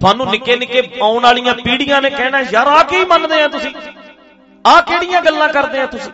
ਤੁਹਾਨੂੰ 0.00 0.30
ਨਿੱਕੇ 0.30 0.56
ਨਿੱਕੇ 0.56 0.82
ਆਉਣ 1.02 1.22
ਵਾਲੀਆਂ 1.22 1.54
ਪੀੜ੍ਹੀਆਂ 1.54 2.02
ਨੇ 2.02 2.10
ਕਹਿਣਾ, 2.10 2.40
ਯਾਰ 2.52 2.66
ਆ 2.66 2.82
ਕੀ 2.82 3.04
ਮੰਨਦੇ 3.04 3.42
ਆ 3.42 3.48
ਤੁਸੀਂ? 3.48 3.74
ਆ 4.64 4.80
ਕਿਹੜੀਆਂ 4.80 5.22
ਗੱਲਾਂ 5.22 5.48
ਕਰਦੇ 5.48 5.80
ਆ 5.80 5.86
ਤੁਸੀਂ? 5.86 6.12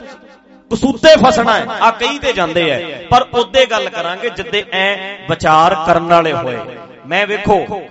ਕਸੂਤੇ 0.73 1.09
ਫਸਣਾ 1.27 1.55
ਹੈ। 1.55 1.67
ਆ 1.81 1.91
ਕਈ 1.91 2.19
ਤੇ 2.19 2.33
ਜਾਂਦੇ 2.33 2.71
ਐ। 2.71 2.81
ਪਰ 3.11 3.27
ਉਹਦੇ 3.35 3.67
ਗੱਲ 3.67 3.89
ਕਰਾਂਗੇ 3.89 4.31
ਜਿੱਦੇ 4.31 4.65
ਐ 4.73 4.95
ਵਿਚਾਰ 5.31 5.75
ਕਰਨ 5.87 6.07
ਵਾਲੇ 6.07 6.33
ਹੋਏ। 6.33 6.59
ਮੈਂ 7.07 7.27
ਵੇਖੋ, 7.27 7.83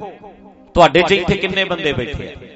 ਤੁਹਾਡੇ 0.74 1.02
ਚ 1.02 1.12
ਇੱਥੇ 1.12 1.36
ਕਿੰਨੇ 1.36 1.64
ਬੰਦੇ 1.64 1.94
ਬੈਠੇ 1.94 2.28
ਆ 2.28 2.56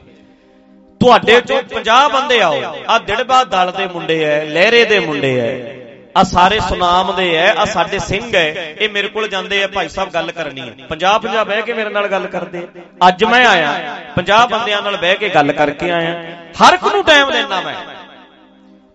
ਤੁਹਾਡੇ 1.01 1.41
ਚੋਂ 1.41 1.61
50 1.63 2.09
ਬੰਦੇ 2.09 2.41
ਆਓ। 2.41 2.61
ਆ 2.89 2.97
ਦਿੜਬਾ 2.97 3.43
ਦਲ 3.43 3.71
ਦੇ 3.77 3.87
ਮੁੰਡੇ 3.87 4.23
ਐ, 4.23 4.45
ਲਹਿਰੇ 4.45 4.85
ਦੇ 4.85 4.99
ਮੁੰਡੇ 4.99 5.39
ਐ। 5.39 5.81
ਆ 6.17 6.23
ਸਾਰੇ 6.23 6.59
ਸੁਨਾਮ 6.59 7.15
ਦੇ 7.15 7.35
ਐ 7.35 7.53
ਆ 7.53 7.65
ਸਾਡੇ 7.65 7.99
ਸਿੰਘ 7.99 8.35
ਐ। 8.35 8.51
ਇਹ 8.53 8.89
ਮੇਰੇ 8.89 9.07
ਕੋਲ 9.07 9.27
ਜਾਂਦੇ 9.27 9.61
ਐ, 9.63 9.67
ਭਾਈ 9.67 9.89
ਸਾਹਿਬ 9.89 10.09
ਗੱਲ 10.09 10.31
ਕਰਨੀ 10.31 10.61
ਹੈ 10.61 10.73
50 10.89 11.19
50 11.19 11.43
ਬਹਿ 11.43 11.61
ਕੇ 11.61 11.73
ਮੇਰੇ 11.73 11.89
ਨਾਲ 11.89 12.07
ਗੱਲ 12.07 12.27
ਕਰਦੇ 12.27 12.67
ਅੱਜ 13.07 13.23
ਮੈਂ 13.23 13.45
ਆਇਆ 13.47 13.97
50 14.15 14.45
ਬੰਦਿਆਂ 14.47 14.81
ਨਾਲ 14.81 14.97
ਬਹਿ 14.97 15.15
ਕੇ 15.15 15.29
ਗੱਲ 15.29 15.51
ਕਰਕੇ 15.51 15.91
ਆਇਆ। 15.91 16.23
ਹਰ 16.61 16.73
ਇੱਕ 16.73 16.83
ਨੂੰ 16.83 17.03
ਟਾਈਮ 17.03 17.31
ਦੇਣਾ 17.31 17.61
ਮੈਂ। 17.61 17.75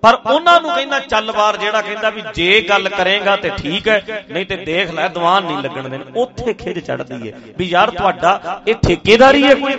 ਪਰ 0.07 0.19
ਉਹਨਾਂ 0.35 0.61
ਨੂੰ 0.61 0.75
ਕਹਿੰਦਾ 0.75 0.99
ਚੱਲ 1.01 1.33
ਬਾਰ 1.33 1.57
ਜਿਹੜਾ 1.57 1.81
ਕਹਿੰਦਾ 1.83 2.11
ਵੀ 2.11 2.23
ਜੇ 2.35 2.61
ਗੱਲ 2.69 2.89
ਕਰੇਗਾ 2.89 3.37
ਤੇ 3.37 3.51
ਠੀਕ 3.51 3.89
ਹੈ। 3.89 4.25
ਨਹੀਂ 4.31 4.47
ਤੇ 4.47 4.57
ਦੇਖ 4.57 4.91
ਲੈ 4.91 5.09
ਦੀਵਾਨ 5.09 5.45
ਨਹੀਂ 5.45 5.57
ਲੱਗਣ 5.59 5.89
ਦੇਣ। 5.89 6.03
ਉੱਥੇ 6.17 6.53
ਖਿੱਚ 6.55 6.79
ਚੜਦੀ 6.79 7.33
ਹੈ। 7.33 7.39
ਵੀ 7.59 7.65
ਯਾਰ 7.65 7.91
ਤੁਹਾਡਾ 7.91 8.63
ਇਹ 8.69 8.75
ਠੇਕੇਦਾਰੀ 8.75 9.43
ਹੈ 9.45 9.55
ਕੋਈ? 9.55 9.73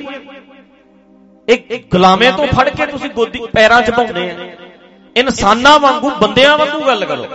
ਇੱਕ 1.48 1.92
ਗੁਲਾਮੇ 1.92 2.32
ਤੋਂ 2.32 2.48
ਫੜ 2.48 2.70
ਕੇ 2.70 2.86
ਤੁਸੀਂ 2.86 3.10
ਗੋਦੀ 3.10 3.40
ਪੈਰਾਂ 3.54 3.82
'ਚ 3.82 3.92
ਪਾਉਂਦੇ 3.92 4.32
ਆ। 4.32 4.36
ਇਨਸਾਨਾਂ 5.16 5.80
ਵਾਂਗੂ 5.80 6.10
ਬੰਦਿਆਂ 6.10 6.58
ਵਾਂਗੂ 6.58 6.82
ਗੱਲ 6.88 7.06
ਕਰੋ। 7.06 7.26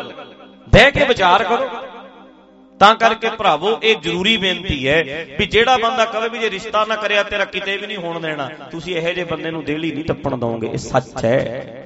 ਬਹਿ 0.72 0.90
ਕੇ 0.90 1.04
ਵਿਚਾਰ 1.04 1.44
ਕਰੋ। 1.44 1.68
ਤਾਂ 2.80 2.94
ਕਰਕੇ 2.94 3.30
ਭਰਾਵੋ 3.30 3.80
ਇਹ 3.82 3.96
ਜ਼ਰੂਰੀ 3.96 4.36
ਬੇਨਤੀ 4.36 4.88
ਹੈ 4.88 5.26
ਵੀ 5.38 5.46
ਜਿਹੜਾ 5.46 5.76
ਬੰਦਾ 5.76 6.04
ਕਹੇ 6.04 6.28
ਵੀ 6.28 6.38
ਜੇ 6.38 6.50
ਰਿਸ਼ਤਾ 6.50 6.84
ਨਾ 6.84 6.96
ਕਰਿਆ 6.96 7.22
ਤੇਰਾ 7.22 7.44
ਕਿਤੇ 7.44 7.76
ਵੀ 7.76 7.86
ਨਹੀਂ 7.86 7.96
ਹੋਣ 7.96 8.20
ਦੇਣਾ 8.20 8.48
ਤੁਸੀਂ 8.70 8.96
ਇਹੋ 8.96 9.12
ਜਿਹੇ 9.12 9.24
ਬੰਦੇ 9.24 9.50
ਨੂੰ 9.50 9.64
ਦੇਲੀ 9.64 9.92
ਨਹੀਂ 9.92 10.04
ਟੱਪਣ 10.04 10.36
ਦੋਗੇ 10.36 10.68
ਇਹ 10.72 10.78
ਸੱਚ 10.78 11.24
ਹੈ। 11.24 11.81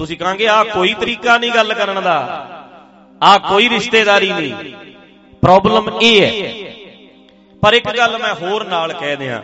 ਤੁਸੀਂ 0.00 0.16
ਕਹਾਂਗੇ 0.16 0.46
ਆ 0.48 0.62
ਕੋਈ 0.64 0.92
ਤਰੀਕਾ 0.94 1.36
ਨਹੀਂ 1.38 1.50
ਗੱਲ 1.52 1.72
ਕਰਨ 1.74 2.02
ਦਾ। 2.02 2.16
ਆ 3.20 3.36
ਕੋਈ 3.38 3.68
ਰਿਸ਼ਤੇਦਾਰੀ 3.68 4.30
ਨਹੀਂ। 4.32 4.74
ਪ੍ਰੋਬਲਮ 5.42 5.90
ਇਹ 6.02 6.20
ਹੈ। 6.22 6.70
ਪਰ 7.62 7.72
ਇੱਕ 7.74 7.88
ਗੱਲ 7.96 8.18
ਮੈਂ 8.18 8.34
ਹੋਰ 8.34 8.64
ਨਾਲ 8.66 8.92
ਕਹਿ 8.92 9.16
ਦਿਆਂ। 9.16 9.40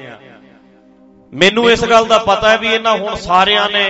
ਮੈਨੂੰ 1.33 1.71
ਇਸ 1.71 1.85
ਗੱਲ 1.85 2.05
ਦਾ 2.05 2.19
ਪਤਾ 2.19 2.51
ਹੈ 2.51 2.57
ਵੀ 2.59 2.69
ਇਹਨਾਂ 2.69 2.97
ਹੁਣ 2.97 3.15
ਸਾਰਿਆਂ 3.17 3.69
ਨੇ 3.71 3.85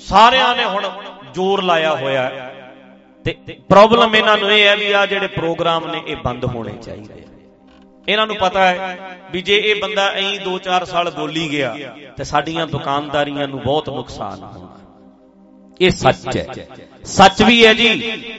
ਸਾਰਿਆਂ 0.00 0.54
ਨੇ 0.56 0.64
ਹੁਣ 0.64 0.88
ਜ਼ੋਰ 1.34 1.62
ਲਾਇਆ 1.62 1.94
ਹੋਇਆ 1.96 2.30
ਤੇ 3.24 3.34
ਪ੍ਰੋਬਲਮ 3.68 4.14
ਇਹਨਾਂ 4.16 4.36
ਨੂੰ 4.38 4.50
ਇਹ 4.52 4.66
ਹੈ 4.66 4.76
ਵੀ 4.76 4.92
ਆ 4.92 5.04
ਜਿਹੜੇ 5.06 5.26
ਪ੍ਰੋਗਰਾਮ 5.26 5.86
ਨੇ, 5.86 6.02
ਇਹ 6.06 6.16
ਬੰਦ 6.16 6.44
ਹੋਣੇ 6.44 6.72
ਚਾਹੀਦੇ 6.82 7.24
ਇਹਨਾਂ 8.08 8.26
ਨੂੰ 8.26 8.36
ਪਤਾ 8.36 8.64
ਹੈ 8.66 8.98
ਵੀ 9.32 9.42
ਜੇ 9.42 9.56
ਇਹ 9.56 9.80
ਬੰਦਾ 9.82 10.08
ਐਂ 10.12 10.32
2-4 10.44 10.84
ਸਾਲ 10.84 11.10
ਬੋਲੀ 11.10 11.48
ਗਿਆ, 11.50 11.74
ਤੇ 12.16 12.24
ਸਾਡੀਆਂ 12.24 12.66
ਦੁਕਾਨਦਾਰੀਆਂ 12.66 13.48
ਨੂੰ 13.48 13.60
ਬਹੁਤ 13.60 13.88
ਨੁਕਸਾਨ 13.90 14.42
ਹੋਣਾ 14.42 14.76
ਇਹ 15.80 15.90
ਸੱਚ 15.90 16.36
ਹੈ। 16.36 16.66
ਸੱਚ 17.04 17.42
ਵੀ 17.42 17.66
ਹੈ 17.66 17.72
ਜੀ। 17.74 17.88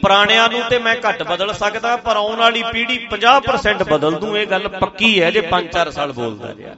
ਪੁਰਾਣਿਆਂ 0.01 0.48
ਨੂੰ 0.50 0.62
ਤੇ 0.69 0.80
ਮੈਂ 0.80 0.95
ਘੱਟ 1.10 1.24
ਬਦਲ 1.24 1.54
ਸਕਦਾ, 1.54 1.95
ਪਰ 1.98 2.16
ਆਉਣ 2.16 2.36
ਵਾਲੀ 2.36 2.63
ਪੀੜ੍ਹੀ 2.63 2.98
50% 2.98 3.84
ਬਦਲ 3.84 4.12
ਦੂੰ, 4.12 4.38
ਇਹ 4.38 4.48
ਗੱਲ 4.48 4.68
ਪੱਕੀ 4.68 5.22
ਹੈ 5.22 5.31
ਜੇ 5.31 5.42
5-4 5.42 5.92
ਸਾਲ 5.92 6.12
ਬੋਲਦਾ 6.12 6.54
ਰਿਹਾ। 6.57 6.74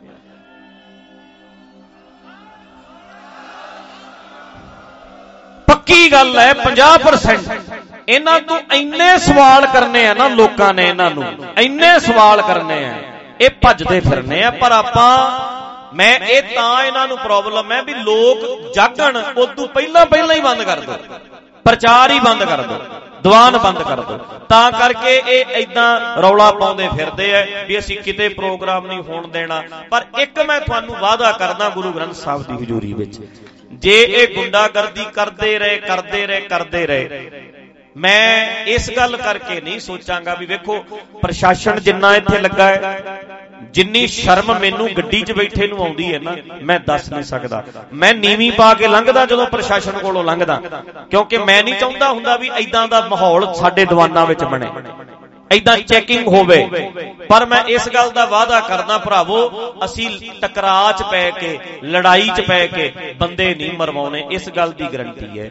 ਪੱਕੀ 5.67 6.11
ਗੱਲ 6.11 6.39
ਹੈ 6.39 6.53
50% 6.53 7.59
ਇਹਨਾਂ 8.07 8.39
ਤੋਂ 8.39 8.59
ਇੰਨੇ 8.73 9.17
ਸਵਾਲ 9.17 9.65
ਕਰਨੇ 9.65 10.07
ਆ 10.07 10.13
ਨਾ 10.13 10.27
ਲੋਕਾਂ 10.27 10.73
ਨੇ 10.73 10.87
ਇਹਨਾਂ 10.89 11.09
ਨੂੰ। 11.11 11.25
ਇੰਨੇ 11.57 11.99
ਸਵਾਲ 11.99 12.41
ਕਰਨੇ 12.41 12.85
ਆ। 12.85 12.97
ਇਹ 13.41 13.49
ਭੱਜਦੇ 13.61 13.99
ਫਿਰਨੇ 13.99 14.43
ਆ, 14.43 14.51
ਪਰ 14.51 14.71
ਆਪਾਂ 14.71 15.58
ਮੈਂ 15.93 16.13
ਇਹ 16.19 16.41
ਤਾਂ 16.45 16.83
ਇਹਨਾਂ 16.83 17.07
ਨੂੰ 17.07 17.17
ਪ੍ਰੋਬਲਮ 17.17 17.71
ਹੈ 17.71 17.81
ਵੀ 17.81 17.93
ਲੋਕ 17.95 18.73
ਜਾਗਣ, 18.75 19.17
ਉਦੋਂ 19.17 19.67
ਪਹਿਲਾਂ 19.67 20.05
ਪਹਿਲਾਂ 20.05 20.35
ਹੀ 20.35 20.41
ਬੰਦ 20.41 20.63
ਕਰ 20.63 20.79
ਦੋ। 20.79 20.97
ਪ੍ਰਚਾਰ 21.65 22.11
ਹੀ 22.11 22.19
ਬੰਦ 22.19 22.43
ਕਰ 22.43 22.61
ਦੋ, 22.61 22.77
ਦੀਵਾਨ 23.23 23.57
ਬੰਦ 23.57 23.81
ਕਰ 23.83 23.99
ਦੋ। 23.99 24.17
ਤਾਂ 24.49 24.71
ਕਰਕੇ 24.71 25.15
ਇਹ 25.27 25.45
ਐਦਾਂ 25.55 26.21
ਰੌਲਾ 26.21 26.51
ਪਾਉਂਦੇ 26.51 26.87
ਫਿਰਦੇ 26.97 27.31
ਐ 27.33 27.43
ਵੀ 27.65 27.77
ਅਸੀਂ 27.79 27.97
ਕਿਤੇ 27.99 28.29
ਪ੍ਰੋਗਰਾਮ 28.29 28.87
ਨਹੀਂ 28.87 29.01
ਹੋਣ 29.03 29.27
ਦੇਣਾ। 29.27 29.61
ਪਰ 29.91 30.05
ਇੱਕ 30.19 30.39
ਮੈਂ 30.41 30.59
ਤੁਹਾਨੂੰ 30.61 30.95
ਵਾਅਦਾ 30.99 31.31
ਕਰਦਾ 31.33 31.69
ਗੁਰੂ 31.69 31.91
ਗ੍ਰੰਥ 31.91 32.15
ਸਾਹਿਬ 32.15 32.43
ਦੀ 32.43 32.63
ਹਜ਼ੂਰੀ 32.63 32.93
ਵਿੱਚ, 32.93 33.19
ਜੇ 33.73 34.01
ਇਹ 34.01 34.35
ਗੁੰਡਾਗਰਦੀ 34.35 35.05
ਕਰਦੇ 35.13 35.57
ਰਹੇ 35.59 35.77
ਕਰਦੇ 35.79 36.25
ਰਹੇ 36.27 36.41
ਕਰਦੇ 36.41 36.85
ਰਹੇ, 36.87 37.19
ਮੈਂ 37.95 38.65
ਇਸ 38.67 38.89
ਗੱਲ 38.97 39.17
ਕਰਕੇ 39.17 39.59
ਨਹੀਂ 39.61 39.79
ਸੋਚਾਂਗਾ 39.79 40.33
ਵੀ 40.33 40.45
ਵੇਖੋ, 40.45 40.79
ਪ੍ਰਸ਼ਾਸਨ 41.21 41.79
ਜਿੰਨਾ 41.79 42.15
ਇੱਥੇ 42.15 42.39
ਲੱਗਾ 42.39 42.67
ਹੈ 42.67 42.97
ਜਿੰਨੀ 43.73 44.05
ਸ਼ਰਮ 44.07 44.53
ਮੈਨੂੰ 44.59 44.87
ਗੱਡੀ 44.97 45.21
'ਚ 45.21 45.31
ਬੈਠੇ 45.31 45.67
ਨੂੰ 45.67 45.79
ਆਉਂਦੀ 45.79 46.13
ਹੈ 46.13 46.19
ਨਾ 46.19 46.35
ਮੈਂ 46.63 46.79
ਦੱਸ 46.79 47.09
ਨਹੀਂ 47.11 47.23
ਸਕਦਾ। 47.23 47.63
ਮੈਂ 47.93 48.13
ਨੀਵੀਂ 48.13 48.51
ਪਾ 48.51 48.73
ਕੇ 48.73 48.87
ਲੰਘਦਾ 48.87 49.25
ਜਦੋਂ 49.25 49.45
ਪ੍ਰਸ਼ਾਸਨ 49.47 49.97
ਕੋਲੋਂ 49.97 50.23
ਲੰਘਦਾ। 50.23 50.61
ਕਿਉਂਕਿ 51.11 51.37
ਮੈਂ 51.37 51.63
ਨਹੀਂ 51.63 51.75
ਚਾਹੁੰਦਾ 51.75 52.09
ਹੁੰਦਾ 52.09 52.37
ਵੀ 52.37 52.49
ਐਦਾਂ 52.49 52.87
ਦਾ 52.87 53.01
ਮਾਹੌਲ 53.07 53.53
ਸਾਡੇ 53.53 53.85
ਦੀਵਾਨਾਂ 53.85 54.25
ਵਿੱਚ 54.25 54.43
ਬਣੇ। 54.43 54.67
ਐਦਾਂ 55.51 55.77
ਚੈਕਿੰਗ 55.79 56.27
ਹੋਵੇ। 56.27 56.57
ਪਰ 57.29 57.45
ਮੈਂ 57.45 57.63
ਇਸ 57.67 57.87
ਗੱਲ 57.89 58.09
ਦਾ 58.09 58.25
ਵਾਅਦਾ 58.25 58.59
ਕਰਦਾ 58.59 58.97
ਭਰਾਵੋ 58.97 59.39
ਅਸੀਂ 59.85 60.09
ਟਕਰਾਅ 60.41 60.91
'ਚ 60.91 61.03
ਪੈ 61.03 61.29
ਕੇ 61.31 61.57
ਲੜਾਈ 61.83 62.29
'ਚ 62.35 62.41
ਪੈ 62.41 62.65
ਕੇ 62.67 62.91
ਬੰਦੇ 63.19 63.53
ਨਹੀਂ 63.55 63.71
ਮਰਵਾਉਣੇ। 63.73 64.25
ਇਸ 64.31 64.49
ਗੱਲ 64.49 64.71
ਦੀ 64.71 64.87
ਗਰੰਟੀ 64.93 65.39
ਹੈ। 65.39 65.49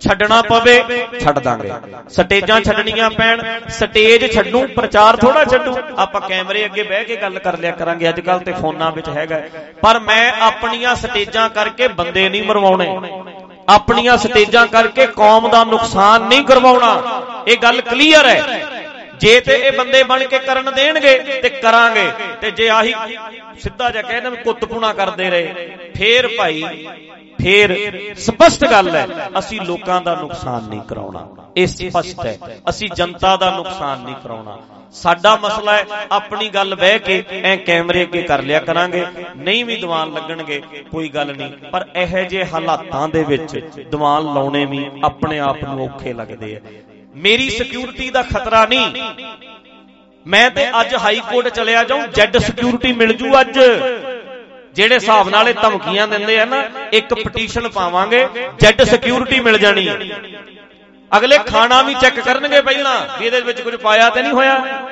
ਛੱਡਣਾ 0.00 0.40
ਪਵੇ, 0.42 0.82
ਛੱਡ 1.20 1.38
ਦਾਂਗੇ। 1.38 1.70
ਸਟੇਜਾਂ 2.10 2.60
ਛੱਡਣੀਆਂ 2.60 3.10
ਪੈਣ, 3.10 3.42
ਸਟੇਜ 3.70 4.24
ਛੱਡੂ, 4.32 4.66
ਪ੍ਰਚਾਰ 4.76 5.16
ਥੋੜਾ 5.16 5.44
ਛੱਡੂ। 5.44 5.76
ਆਪਾਂ 5.98 6.20
ਕੈਮਰੇ 6.20 6.64
ਅੱਗੇ 6.64 6.82
ਬਹਿ 6.82 7.04
ਕੇ 7.04 7.16
ਗੱਲ 7.16 7.38
ਕਰ 7.38 7.58
ਲਿਆ 7.58 7.70
ਕਰਾਂਗੇ 7.72 8.08
ਅੱਜ 8.08 8.20
ਕੱਲ 8.20 8.38
ਤੇ 8.38 8.52
ਫੋਨਾਂ 8.52 8.90
ਵਿੱਚ 8.92 9.08
ਹੈਗਾ 9.08 9.40
ਪਰ 9.82 9.98
ਮੈਂ 10.00 10.32
ਆਪਣੀਆਂ 10.42 10.94
ਸਟੇਜਾਂ 10.94 11.48
ਕਰਕੇ 11.50 11.88
ਬੰਦੇ 11.90 12.28
ਨਹੀਂ 12.28 12.42
ਮਰਵਾਉਣੇ। 12.42 12.88
ਆਪਣੀਆਂ 13.68 14.16
ਸਟੇਜਾਂ 14.16 14.66
ਕਰਕੇ 14.66 15.06
ਕੌਮ 15.06 15.48
ਦਾ 15.48 15.62
ਨੁਕਸਾਨ 15.64 16.22
ਨਹੀਂ 16.22 16.44
ਕਰਵਾਉਣਾ। 16.44 17.20
ਇਹ 17.48 17.56
ਗੱਲ 17.56 17.80
ਕਲੀਅਰ 17.80 18.26
ਹੈ। 18.26 18.69
ਜੇ 19.20 19.40
ਤੇ 19.40 19.54
ਇਹ 19.58 19.72
ਬੰਦੇ 19.72 20.02
ਬਣ 20.02 20.24
ਕੇ 20.24 20.38
ਕਰਨ 20.38 20.72
ਦੇਣਗੇ 20.74 21.18
ਤੇ 21.42 21.48
ਕਰਾਂਗੇ। 21.50 22.06
ਤੇ 22.40 22.50
ਜੇ 22.50 22.68
ਆਹੀ 22.68 22.94
ਸਿੱਧਾ 23.58 23.90
ਜਿਹਾ 23.90 24.02
ਕਹਿੰਦੇ 24.02 24.42
ਕੁੱਤਪੁਣਾ 24.42 24.92
ਕਰਦੇ 24.92 25.30
ਰਹੇ, 25.30 25.68
ਫੇਰ 25.96 26.28
ਭਾਈ, 26.28 26.62
ਫੇਰ 27.42 27.74
ਸਪਸ਼ਟ 28.18 28.64
ਗੱਲ 28.64 28.88
ਹੈ, 28.96 29.06
ਅਸੀਂ 29.38 29.60
ਲੋਕਾਂ 29.60 30.00
ਦਾ 30.00 30.14
ਨੁਕਸਾਨ 30.14 30.68
ਨਹੀਂ 30.68 30.80
ਕਰਾਉਣਾ। 30.80 31.26
ਇਹ 31.56 31.66
ਸਪਸ਼ਟ 31.66 32.26
ਹੈ, 32.26 32.36
ਅਸੀਂ 32.68 32.88
ਜਨਤਾ 32.96 33.36
ਦਾ 33.36 33.50
ਨੁਕਸਾਨ 33.50 34.04
ਨਹੀਂ 34.04 34.14
ਕਰਾਉਣਾ। 34.14 34.58
ਸਾਡਾ 34.92 35.34
ਮਸਲਾ 35.36 35.76
ਹੈ, 35.76 35.84
ਆਪਣੀ 36.12 36.48
ਗੱਲ 36.48 36.74
ਬਹਿ 36.74 36.98
ਕੇ 36.98 37.22
ਐ 37.42 37.56
ਕੈਮਰੇ 37.56 38.02
ਅੱਗੇ 38.02 38.22
ਕਰ 38.22 38.42
ਲਿਆ 38.42 38.60
ਕਰਾਂਗੇ, 38.60 39.04
ਨਹੀਂ 39.36 39.64
ਵੀ 39.64 39.76
ਦੀਵਾਨ 39.76 40.12
ਲੱਗਣਗੇ, 40.12 40.60
ਕੋਈ 40.90 41.08
ਗੱਲ 41.08 41.34
ਨਹੀਂ। 41.36 41.52
ਪਰ 41.72 41.86
ਇਹੋ 41.96 42.24
ਜਿਹੇ 42.24 42.44
ਹਾਲਾਤਾਂ 42.44 43.08
ਦੇ 43.08 43.22
ਵਿੱਚ 43.24 43.58
ਦੀਵਾਨ 43.80 44.32
ਲਾਉਣੇ 44.34 44.64
ਵੀ 44.66 44.84
ਆਪਣੇ 45.04 45.38
ਆਪ 45.38 45.64
ਨੂੰ 45.64 45.84
ਔਖੇ 45.84 46.12
ਲੱਗਦੇ 46.12 46.54
ਆ। 46.56 46.60
ਮੇਰੀ 47.14 47.48
ਸਿਕਿਉਰਿਟੀ 47.50 48.10
ਦਾ 48.10 48.22
ਖਤਰਾ 48.22 48.64
ਨਹੀਂ। 48.66 49.02
ਮੈਂ 50.26 50.50
ਤੇ 50.50 50.68
ਅੱਜ 50.80 50.94
ਹਾਈ 50.94 51.20
ਕੋਰਟ 51.30 51.48
ਚਲਿਆ 51.48 51.84
ਜਾਉਂ 51.84 52.06
ਜੈਡ 52.08 52.36
ਸਿਕਿਉਰਿਟੀ 52.38 52.92
ਮਿਲ 52.92 53.12
ਜੂ 53.12 53.40
ਅੱਜ। 53.40 53.58
ਜਿਹੜੇ 54.74 54.94
ਹਿਸਾਬ 54.94 55.28
ਨਾਲ 55.28 55.48
ਇਹ 55.48 55.54
ਧਮਕੀਆਂ 55.54 56.06
ਦਿੰਦੇ 56.08 56.38
ਆ 56.40 56.44
ਨਾ 56.44 56.62
ਇੱਕ 56.92 57.14
ਪਟੀਸ਼ਨ 57.14 57.68
ਪਾਵਾਂਗੇ 57.68 58.26
ਜੈਡ 58.60 58.82
ਸਿਕਿਉਰਿਟੀ 58.82 59.40
ਮਿਲ 59.40 59.58
ਜਾਣੀ। 59.58 59.88
ਅਗਲੇ 61.10 61.38
ਖਾਣਾ 61.38 61.80
ਵੀ 61.82 61.94
ਚੈੱਕ 61.94 62.20
ਕਰਨਗੇ 62.20 62.60
ਪਹਿਲਾਂ 62.60 63.00
ਵੀ 63.18 63.26
ਇਹਦੇ 63.26 63.40
ਵਿੱਚ 63.40 63.60
ਕੁਝ 63.60 63.74
ਪਾਇਆ 63.76 64.08
ਤੇ 64.10 64.22
ਨਹੀਂ 64.22 64.32
ਹੋਇਆ। 64.32 64.82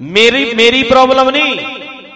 ਮੇਰੀ 0.00 0.54
ਮੇਰੀ 0.54 0.82
ਪ੍ਰੋਬਲਮ 0.82 1.30
ਨਹੀਂ 1.30 1.58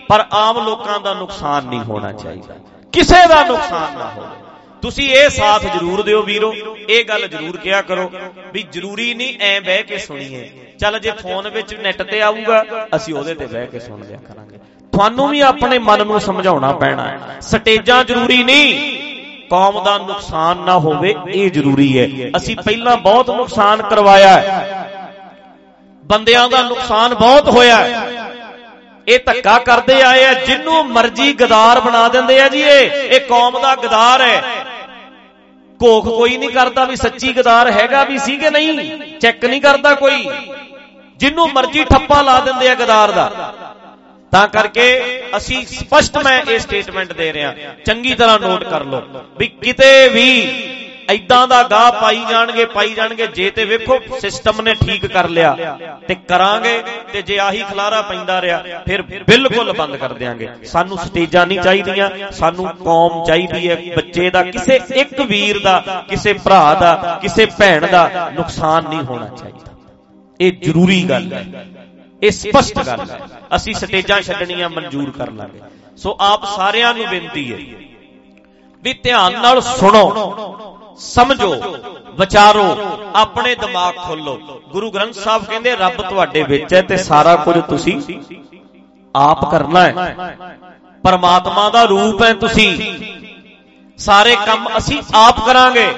ਪਰ 0.09 0.25
ਆਮ 0.33 0.65
ਲੋਕਾਂ 0.65 0.99
ਦਾ 1.01 1.15
ਨੁਕਸਾਨ 1.15 1.65
ਨਹੀਂ 1.65 1.81
ਹੋਣਾ 1.81 2.13
ਚਾਹੀਦਾ। 2.13 2.55
ਕਿਸੇ 2.93 3.27
ਦਾ 3.29 3.43
ਨੁਕਸਾਨ 3.45 3.99
ਨਾ 3.99 4.09
ਹੋਵੇ। 4.09 4.52
ਤੁਸੀਂ 4.83 5.11
ਇਹ 5.11 5.29
ਸਾਥ 5.29 5.63
ਜ਼ਰੂਰ 5.63 6.03
ਦਿਓ 6.03 6.23
ਵੀਰੋ, 6.23 6.55
ਇਹ 6.89 7.05
ਗੱਲ 7.05 7.29
ਜ਼ਰੂਰ 7.29 7.57
ਕਿਹਾ 7.57 7.83
ਕਰੋ 7.83 8.13
ਵੀ 8.53 8.65
ਜ਼ਰੂਰੀ 8.73 9.15
ਨਹੀਂ 9.15 9.35
ਐ 9.41 9.61
ਬਹਿ 9.61 9.83
ਕੇ 9.83 9.99
ਸੁਣੀਏ। 9.99 10.51
ਚੱਲ 10.81 10.99
ਜੇ 10.99 11.11
ਫੋਨ 11.11 11.49
ਵਿੱਚ 11.49 11.75
ਨੈਟ 11.75 12.03
ਤੇ 12.03 12.21
ਆਊਗਾ, 12.23 12.65
ਅਸੀਂ 12.97 13.15
ਉਹਦੇ 13.15 13.35
ਤੇ 13.35 13.47
ਬਹਿ 13.47 13.67
ਕੇ 13.67 13.79
ਸੁਣ 13.79 14.01
ਲਿਆ 14.01 14.19
ਕਰਾਂਗੇ। 14.29 14.57
ਤੁਹਾਨੂੰ 14.93 15.29
ਵੀ 15.29 15.41
ਆਪਣੇ 15.41 15.79
ਮਨ 15.79 16.07
ਨੂੰ 16.07 16.21
ਸਮਝਾਉਣਾ 16.21 16.73
ਪੈਣਾ 16.73 17.09
ਹੈ। 17.09 17.19
ਸਟੇਜਾਂ 17.41 18.05
ਜ਼ਰੂਰੀ 18.05 18.43
ਨਹੀਂ। 18.43 18.97
ਕੌਮ 19.51 19.85
ਦਾ 19.85 19.99
ਨੁਕਸਾਨ 19.99 20.59
ਨਾ 20.59 20.79
ਹੋਵੇ, 20.79 21.15
ਇਹ 21.35 21.51
ਜ਼ਰੂਰੀ 21.51 21.99
ਹੈ। 21.99 22.31
ਅਸੀਂ 22.37 22.57
ਪਹਿਲਾਂ 22.57 22.97
ਬਹੁਤ 22.97 23.31
ਨੁਕਸਾਨ 23.31 23.83
ਕਰਵਾਇਆ 23.83 24.29
ਹੈ। 24.29 24.89
ਬੰਦਿਆਂ 26.05 26.49
ਦਾ 26.49 26.63
ਨੁਕਸਾਨ 26.63 27.15
ਬਹੁਤ 27.15 27.49
ਹੋਇਆ 27.49 27.77
ਹੈ। 27.77 28.11
ਇਹ 29.09 29.19
ਧੱਕਾ 29.27 29.59
ਕਰਦੇ 29.59 30.03
ਆਏ 30.03 30.25
ਆ, 30.25 30.33
ਜਿੰਨੂੰ 30.33 30.87
ਮਰਜ਼ੀ 30.87 31.33
ਗਦਾਰ 31.33 31.81
ਬਣਾ 31.81 32.09
ਦਿੰਦੇ 32.09 32.41
ਆ 32.41 32.49
ਜੀ 32.49 32.61
ਇਹ। 32.61 32.91
ਇਹ 32.91 33.21
ਕੌਮ 33.21 33.59
ਦਾ 33.61 33.75
ਗਦਾਰ 33.75 34.21
ਹੈ। 34.21 34.43
ਕੋਖ 35.83 36.05
ਕੋਈ 36.09 36.37
ਨਹੀਂ 36.37 36.51
ਕਰਦਾ 36.51 36.85
ਵੀ 36.85 36.97
ਸੱਚੀ 36.97 37.33
ਗਦਾਰ 37.33 37.71
ਹੈਗਾ 37.71 38.05
ਵੀ 38.05 38.19
ਸੀ 38.19 38.37
ਕਿ 38.37 38.51
ਨਹੀਂ? 38.51 39.19
ਚੈੱਕ 39.21 39.45
ਨਹੀਂ 39.45 39.61
ਕਰਦਾ 39.61 39.95
ਕੋਈ। 39.95 40.29
ਜਿੰਨੂੰ 41.21 41.49
ਮਰਜ਼ੀ 41.53 41.85
ਠੱਪਾ 41.85 42.21
ਲਾ 42.23 42.39
ਦਿੰਦੇ 42.41 42.69
ਆ 42.69 42.75
ਗਦਾਰ 42.75 43.11
ਦਾ। 43.11 43.31
ਤਾਂ 44.33 44.47
ਕਰਕੇ 44.49 44.85
ਅਸੀਂ 45.37 45.65
ਸਪਸ਼ਟ 45.67 46.17
ਮੈਂ 46.19 46.41
ਇਹ 46.43 46.59
ਸਟੇਟਮੈਂਟ 46.59 47.13
ਦੇ 47.13 47.33
ਰਿਹਾ। 47.33 47.55
ਚੰਗੀ 47.87 48.15
ਤਰ੍ਹਾਂ 48.15 48.39
ਨੋਟ 48.39 48.65
ਕਰ 48.65 48.85
ਲਓ 48.85 49.03
ਵੀ 49.39 49.47
ਕਿਤੇ 49.63 50.09
ਵੀ 50.09 50.29
ਐਦਾਂ 51.13 51.47
ਦਾ 51.49 51.63
ਗਾਹ 51.65 51.91
ਪਾਈ 51.93 52.25
ਜਾਣਗੇ 52.31 52.65
ਪਾਈ 52.67 52.93
ਜਾਣਗੇ, 52.95 53.27
ਜੇ 53.29 53.51
ਤੇ 53.51 53.65
ਵੇਖੋ 53.65 53.99
ਸਿਸਟਮ 54.21 54.61
ਨੇ 54.61 54.75
ਠੀਕ 54.77 55.07
ਕਰ 55.07 55.29
ਲਿਆ 55.29 55.77
ਤੇ 56.09 56.15
ਕਰਾਂਗੇ 56.29 56.83
ਤੇ 57.13 57.23
ਜੇ 57.23 57.39
ਆਹੀ 57.41 57.63
ਖਲਾਰਾ 57.71 58.01
ਪੈਂਦਾ 58.03 58.41
ਰਿਹਾ, 58.43 58.63
ਫਿਰ 58.87 59.03
ਬਿਲਕੁਲ 59.03 59.73
ਬੰਦ 59.73 59.97
ਕਰ 59.97 60.13
ਦਿਆਂਗੇ। 60.15 60.49
ਸਾਨੂੰ 60.65 60.99
ਸਟੇਜਾਂ 60.99 61.47
ਨਹੀਂ 61.47 61.61
ਚਾਹੀਦੀਆਂ, 61.61 62.11
ਸਾਨੂੰ 62.33 62.69
ਕੌਮ 62.79 63.25
ਚਾਹੀਦੀ 63.25 63.69
ਹੈ, 63.69 63.77
ਬੱਚੇ 63.97 64.31
ਦਾ, 64.31 64.43
ਕਿਸੇ 64.45 64.81
ਇੱਕ 64.97 65.21
ਵੀਰ 65.23 65.59
ਦਾ, 65.61 66.05
ਕਿਸੇ 66.09 66.33
ਭਰਾ 66.35 66.75
ਦਾ, 66.75 67.19
ਕਿਸੇ 67.23 67.47
ਭੈਣ 67.59 67.87
ਦਾ 67.89 68.31
ਨੁਕਸਾਨ 68.35 68.89
ਨਹੀਂ 68.89 69.03
ਹੋਣਾ 69.03 69.29
ਚਾਹੀਦਾ। 69.31 69.71
ਇਹ 70.41 70.53
ਜ਼ਰੂਰੀ 70.63 71.03
ਗੱਲ 71.05 71.33
ਹੈ, 71.33 71.45
ਇਹ 72.23 72.31
ਸਪਸ਼ਟ 72.33 72.79
ਗੱਲ 72.79 73.11
ਹੈ। 73.11 73.21
ਅਸੀਂ 73.57 73.75
ਸਟੇਜਾਂ 73.75 74.21
ਛੱਡਣੀਆਂ 74.23 74.69
ਮਨਜ਼ੂਰ 74.71 75.11
ਕਰ 75.11 75.31
ਲਾਂਗੇ। 75.33 75.61
ਸੋ 75.97 76.17
ਆਪ 76.23 76.45
ਸਾਰਿਆਂ 76.49 76.93
ਨੂੰ 76.95 77.07
ਬੇਨਤੀ 77.07 77.53
ਹੈ 77.53 77.59
ਵੀ 78.83 78.93
ਧਿਆਨ 79.03 79.41
ਨਾਲ 79.43 79.61
ਸੁਣੋ। 79.63 80.05
ਸਮਝੋ, 80.99 81.77
ਵਿਚਾਰੋ, 82.11 82.99
ਆਪਣੇ 83.15 83.55
ਦਿਮਾਗ 83.55 83.95
ਖੋਲੋ। 83.97 84.63
ਗੁਰੂ 84.69 84.91
ਗ੍ਰੰਥ 84.91 85.15
ਸਾਹਿਬ 85.15 85.45
ਕਹਿੰਦੇ, 85.45 85.77
ਰੱਬ 85.77 86.09
ਤੁਹਾਡੇ 86.09 86.43
ਵਿੱਚ 86.43 86.75
ਹੈ 86.75 86.83
ਤੇ 86.83 86.97
ਸਾਰਾ 86.97 87.37
ਕੁਝ 87.37 87.59
ਤੁਸੀਂ 87.69 88.03
ਆਪ 89.17 89.51
ਕਰਨਾ 89.51 89.81
ਹੈ। 89.81 90.39
ਪਰਮਾਤਮਾ 91.05 91.71
ਦਾ 91.71 91.85
ਰੂਪ 91.85 92.23
ਹੈ 92.23 92.33
ਤੁਸੀਂ। 92.33 92.93
ਸਾਰੇ 93.99 94.37
ਕੰਮ 94.47 94.69
ਅਸੀਂ 94.79 95.03
ਆਪ 95.15 95.47
ਕਰਾਂਗੇ। 95.47 95.95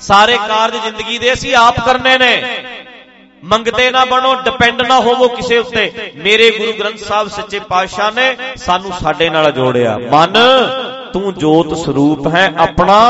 ਸਾਰੇ 0.00 0.38
ਕਾਰਜ 0.48 0.76
ਜ਼ਿੰਦਗੀ 0.76 1.18
ਦੇ 1.18 1.32
ਅਸੀਂ 1.32 1.54
ਆਪ 1.54 1.80
ਕਰਨੇ 1.86 2.18
ਨੇ। 2.18 2.64
ਮੰਗਤੇ 3.44 3.90
ਨਾ 3.90 4.04
ਬਣੋ 4.04 4.34
ਡਿਪੈਂਡ 4.34 4.82
ਨਾ 4.82 5.00
ਹੋਵੋ 5.00 5.28
ਕਿਸੇ 5.28 5.58
ਉੱਤੇ। 5.58 6.12
ਮੇਰੇ 6.16 6.50
ਗੁਰੂ 6.58 6.72
ਗ੍ਰੰਥ 6.78 6.98
ਸਾਹਿਬ 6.98 7.28
ਸੱਚੇ 7.28 7.58
ਪਾਤਸ਼ਾਹ 7.58 8.12
ਨੇ 8.12 8.36
ਸਾਨੂੰ 8.56 8.92
ਸਾਡੇ 8.92 9.30
ਨਾਲ 9.30 9.52
ਜੋੜਿਆ। 9.52 9.98
ਮਨ, 9.98 10.34
ਤੂੰ 11.12 11.34
ਜੋਤ 11.34 11.76
ਸਰੂਪ 11.76 12.26
ਹੈ 12.28 12.52
ਆਪਣਾ। 12.58 13.00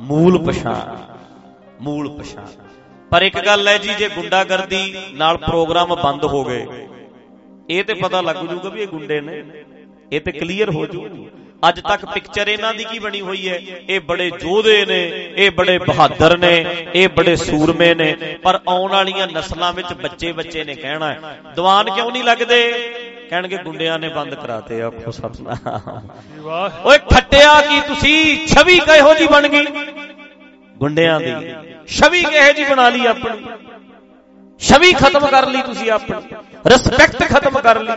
ਮੂਲ 0.00 0.38
ਪਛਾਣ 0.38 0.96
ਮੂਲ 1.80 2.08
ਪਛਾਣ। 2.10 2.46
ਪਰ 3.10 3.22
ਇੱਕ 3.22 3.38
ਗੱਲ 3.40 3.68
ਹੈ 3.68 3.76
ਜੀ, 3.78 3.94
ਜੇ 3.94 4.08
ਗੁੰਡਾਗਰਦੀ 4.08 4.94
ਨਾਲ 5.12 5.36
ਪ੍ਰੋਗਰਾਮ 5.36 5.94
ਬੰਦ 5.94 6.24
ਹੋ 6.24 6.44
ਗਏ, 6.44 6.66
ਇਹ 7.70 7.84
ਤੇ 7.84 7.94
ਪਤਾ 7.94 8.20
ਲੱਗ 8.20 8.36
ਜੂਗਾ 8.36 8.68
ਵੀ 8.68 8.82
ਇਹ 8.82 8.86
ਗੁੰਡੇ 8.86 9.20
ਨੇ। 9.20 9.42
ਇਹ 10.12 10.20
ਤੇ 10.20 10.32
ਕਲੀਅਰ 10.32 10.70
ਹੋ 10.70 10.86
ਜੂ। 10.86 11.28
ਅੱਜ 11.68 11.80
ਤੱਕ 11.80 12.04
ਪਿਕਚਰ 12.04 12.48
ਇਹਨਾਂ 12.48 12.72
ਦੀ 12.74 12.84
ਕੀ 12.84 12.98
ਬਣੀ 12.98 13.20
ਹੋਈ 13.20 13.48
ਹੈ? 13.48 13.54
ਇਹ 13.88 14.00
ਬੜੇ 14.00 14.30
ਯੋਧੇ 14.40 14.84
ਨੇ, 14.86 15.02
ਇਹ 15.36 15.50
ਬੜੇ 15.50 15.78
ਬਹਾਦਰ 15.78 16.36
ਨੇ, 16.38 16.86
ਇਹ 16.94 17.08
ਬੜੇ 17.08 17.36
ਸੂਰਮੇ 17.36 17.94
ਨੇ। 17.94 18.16
ਪਰ 18.42 18.58
ਆਉਣ 18.68 18.92
ਵਾਲੀਆਂ 18.92 19.26
ਨਸਲਾਂ 19.26 19.72
ਵਿੱਚ 19.72 19.92
ਬੱਚੇ 19.92 20.32
ਬੱਚੇ 20.32 20.64
ਨੇ 20.64 20.74
ਕਹਿਣਾ 20.74 21.14
ਦੀਵਾਨ 21.56 21.90
ਕਿਉਂ 21.90 22.10
ਨਹੀਂ 22.10 22.24
ਲੱਗਦੇ? 22.24 22.60
ਕਹਿਣਗੇ 23.30 23.56
ਗੁੰਡਿਆਂ 23.56 23.98
ਨੇ 23.98 24.08
ਬੰਦ 24.08 24.34
ਕਰਾਤੇ 24.34 24.82
ਆਖੋ 24.82 25.10
ਸਤਨਾਮ 25.10 26.08
ਓਏ 26.84 26.98
ਖੱਟਿਆ 26.98 27.60
ਕੀ 27.60 27.80
ਤੁਸੀਂ? 27.80 28.46
ਛਵੀ 28.46 28.78
ਕਿਹੋ 28.78 29.14
ਜੀ 29.14 29.26
ਬਣ 29.26 29.48
ਗਈ? 29.48 29.66
ਗੁੰਡਿਆਂ 30.76 31.20
ਦੀ। 31.20 31.54
ਛਵੀ 31.88 32.24
ਕਿਹੋ 32.24 32.52
ਜੀ 32.52 32.64
ਬਣਾ 32.64 32.88
ਲਈ 32.88 33.06
ਆਪਣੀ? 33.06 33.44
ਛਵੀ 34.60 34.92
ਖਤਮ 34.92 35.26
ਕਰ 35.26 35.46
ਲਈ 35.46 35.62
ਤੁਸੀਂ 35.62 35.90
ਆਪਣੀ। 35.90 36.36
ਰਿਸਪੈਕਟ 36.66 37.24
ਖਤਮ 37.24 37.58
ਕਰ 37.58 37.80
ਲਈ। 37.80 37.92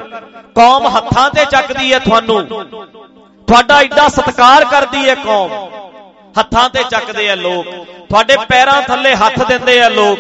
ਕੌਮ 0.55 0.97
ਹੱਥਾਂ 0.97 1.29
ਤੇ 1.29 1.45
ਚੱਕਦੀ 1.45 1.93
ਹੈ 1.93 1.99
ਤੁਹਾਨੂੰ। 1.99 2.45
ਤੁਹਾਡਾ 3.47 3.79
ਐਡਾ 3.81 4.07
ਸਤਿਕਾਰ 4.07 4.65
ਕਰਦੀ 4.65 5.09
ਹੈ 5.09 5.15
ਕੌਮ। 5.15 5.51
ਹੱਥਾਂ 6.39 6.69
ਤੇ 6.69 6.83
ਚੱਕਦੇ 6.83 7.29
ਆ 7.29 7.35
ਲੋਕ। 7.35 7.65
ਤੁਹਾਡੇ 8.09 8.35
ਪੈਰਾਂ 8.49 8.81
ਥੱਲੇ 8.81 9.15
ਹੱਥ 9.15 9.47
ਦਿੰਦੇ 9.47 9.81
ਆ 9.81 9.89
ਲੋਕ। 9.89 10.19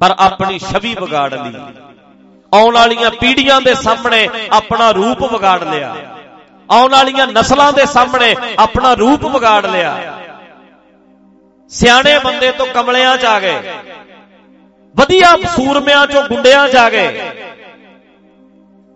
ਪਰ 0.00 0.14
ਆਪਣੀ 0.18 0.58
ਛਵੀ 0.58 0.94
ਵਿਗਾੜ 1.00 1.34
ਲਈ। 1.34 1.85
ਆਉਣ 2.56 2.74
ਵਾਲੀਆਂ 2.74 3.10
ਪੀੜ੍ਹੀਆਂ 3.10 3.60
ਦੇ 3.60 3.74
ਸਾਹਮਣੇ 3.74 4.28
ਆਪਣਾ 4.52 4.90
ਰੂਪ 4.90 5.22
ਵਿਗਾੜ 5.32 5.62
ਲਿਆ। 5.64 5.94
ਆਉਣ 6.70 6.92
ਵਾਲੀਆਂ 6.92 7.26
ਨਸਲਾਂ 7.26 7.72
ਦੇ 7.72 7.86
ਸਾਹਮਣੇ 7.86 8.34
ਆਪਣਾ 8.58 8.94
ਰੂਪ 8.94 9.24
ਵਿਗਾੜ 9.26 9.66
ਲਿਆ। 9.66 9.96
ਸਿਆਣੇ 11.70 12.18
ਬੰਦੇ 12.18 12.50
ਤੋਂ 12.52 12.66
ਕਮਲਿਆਂ 12.66 13.16
ਚ 13.16 13.24
ਆ 13.24 13.38
ਗਏ। 13.40 13.58
ਵਧੀਆ 14.94 15.36
ਸੂਰਮਿਆਂ 15.56 16.06
ਚੋਂ 16.06 16.22
ਗੁੰਡਿਆਂ 16.22 16.68
ਚ 16.68 16.76
ਆ 16.76 16.88
ਗਏ। 16.90 17.30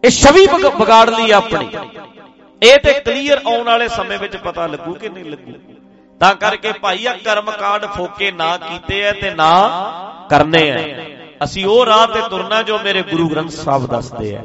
ਇਹ 0.03 0.11
ਛਵੀ 0.11 0.47
ਵਿਗਾੜ 0.79 1.09
ਲਈ 1.11 1.31
ਆਪਣੀ। 1.31 1.69
ਇਹ 2.63 2.79
ਤੇ 2.79 2.93
ਕਲੀਅਰ 2.93 3.41
ਆਉਣ 3.47 3.63
ਵਾਲੇ 3.63 3.89
ਸਮੇਂ 3.89 4.19
ਵਿੱਚ 4.19 4.37
ਪਤਾ 4.37 4.67
ਲੱਗੂ 4.67 4.95
ਕਿ 4.95 5.09
ਨਹੀਂ 5.09 5.25
ਲੱਗੂ। 5.25 5.53
ਤਾਂ 6.21 6.35
ਕਰਕੇ 6.35 6.73
ਭਾਈ 6.73 7.07
ਆ 7.07 7.17
ਕਰਮ 7.25 7.51
ਕਾਂਡ 7.51 7.87
ਫੋਕੇ 7.87 8.31
ਨਾ 8.31 8.57
ਕੀਤੇ 8.57 9.01
ਐ 9.01 9.13
ਤੇ 9.13 9.31
ਨਾ 9.31 9.51
ਕਰਨੇ 10.31 10.69
ਐ। 10.71 11.20
ਅਸੀਂ 11.45 11.65
ਉਹ 11.67 11.85
ਰਾਹ 11.87 12.07
ਤੇ 12.07 12.21
ਤੁਰਨਾ 12.31 12.63
ਜੋ 12.63 12.79
ਮੇਰੇ 12.79 13.03
ਗੁਰੂ 13.03 13.29
ਗ੍ਰੰਥ 13.29 13.51
ਸਾਹਿਬ 13.51 13.87
ਦੱਸਦੇ 13.87 14.35
ਐ 14.35 14.43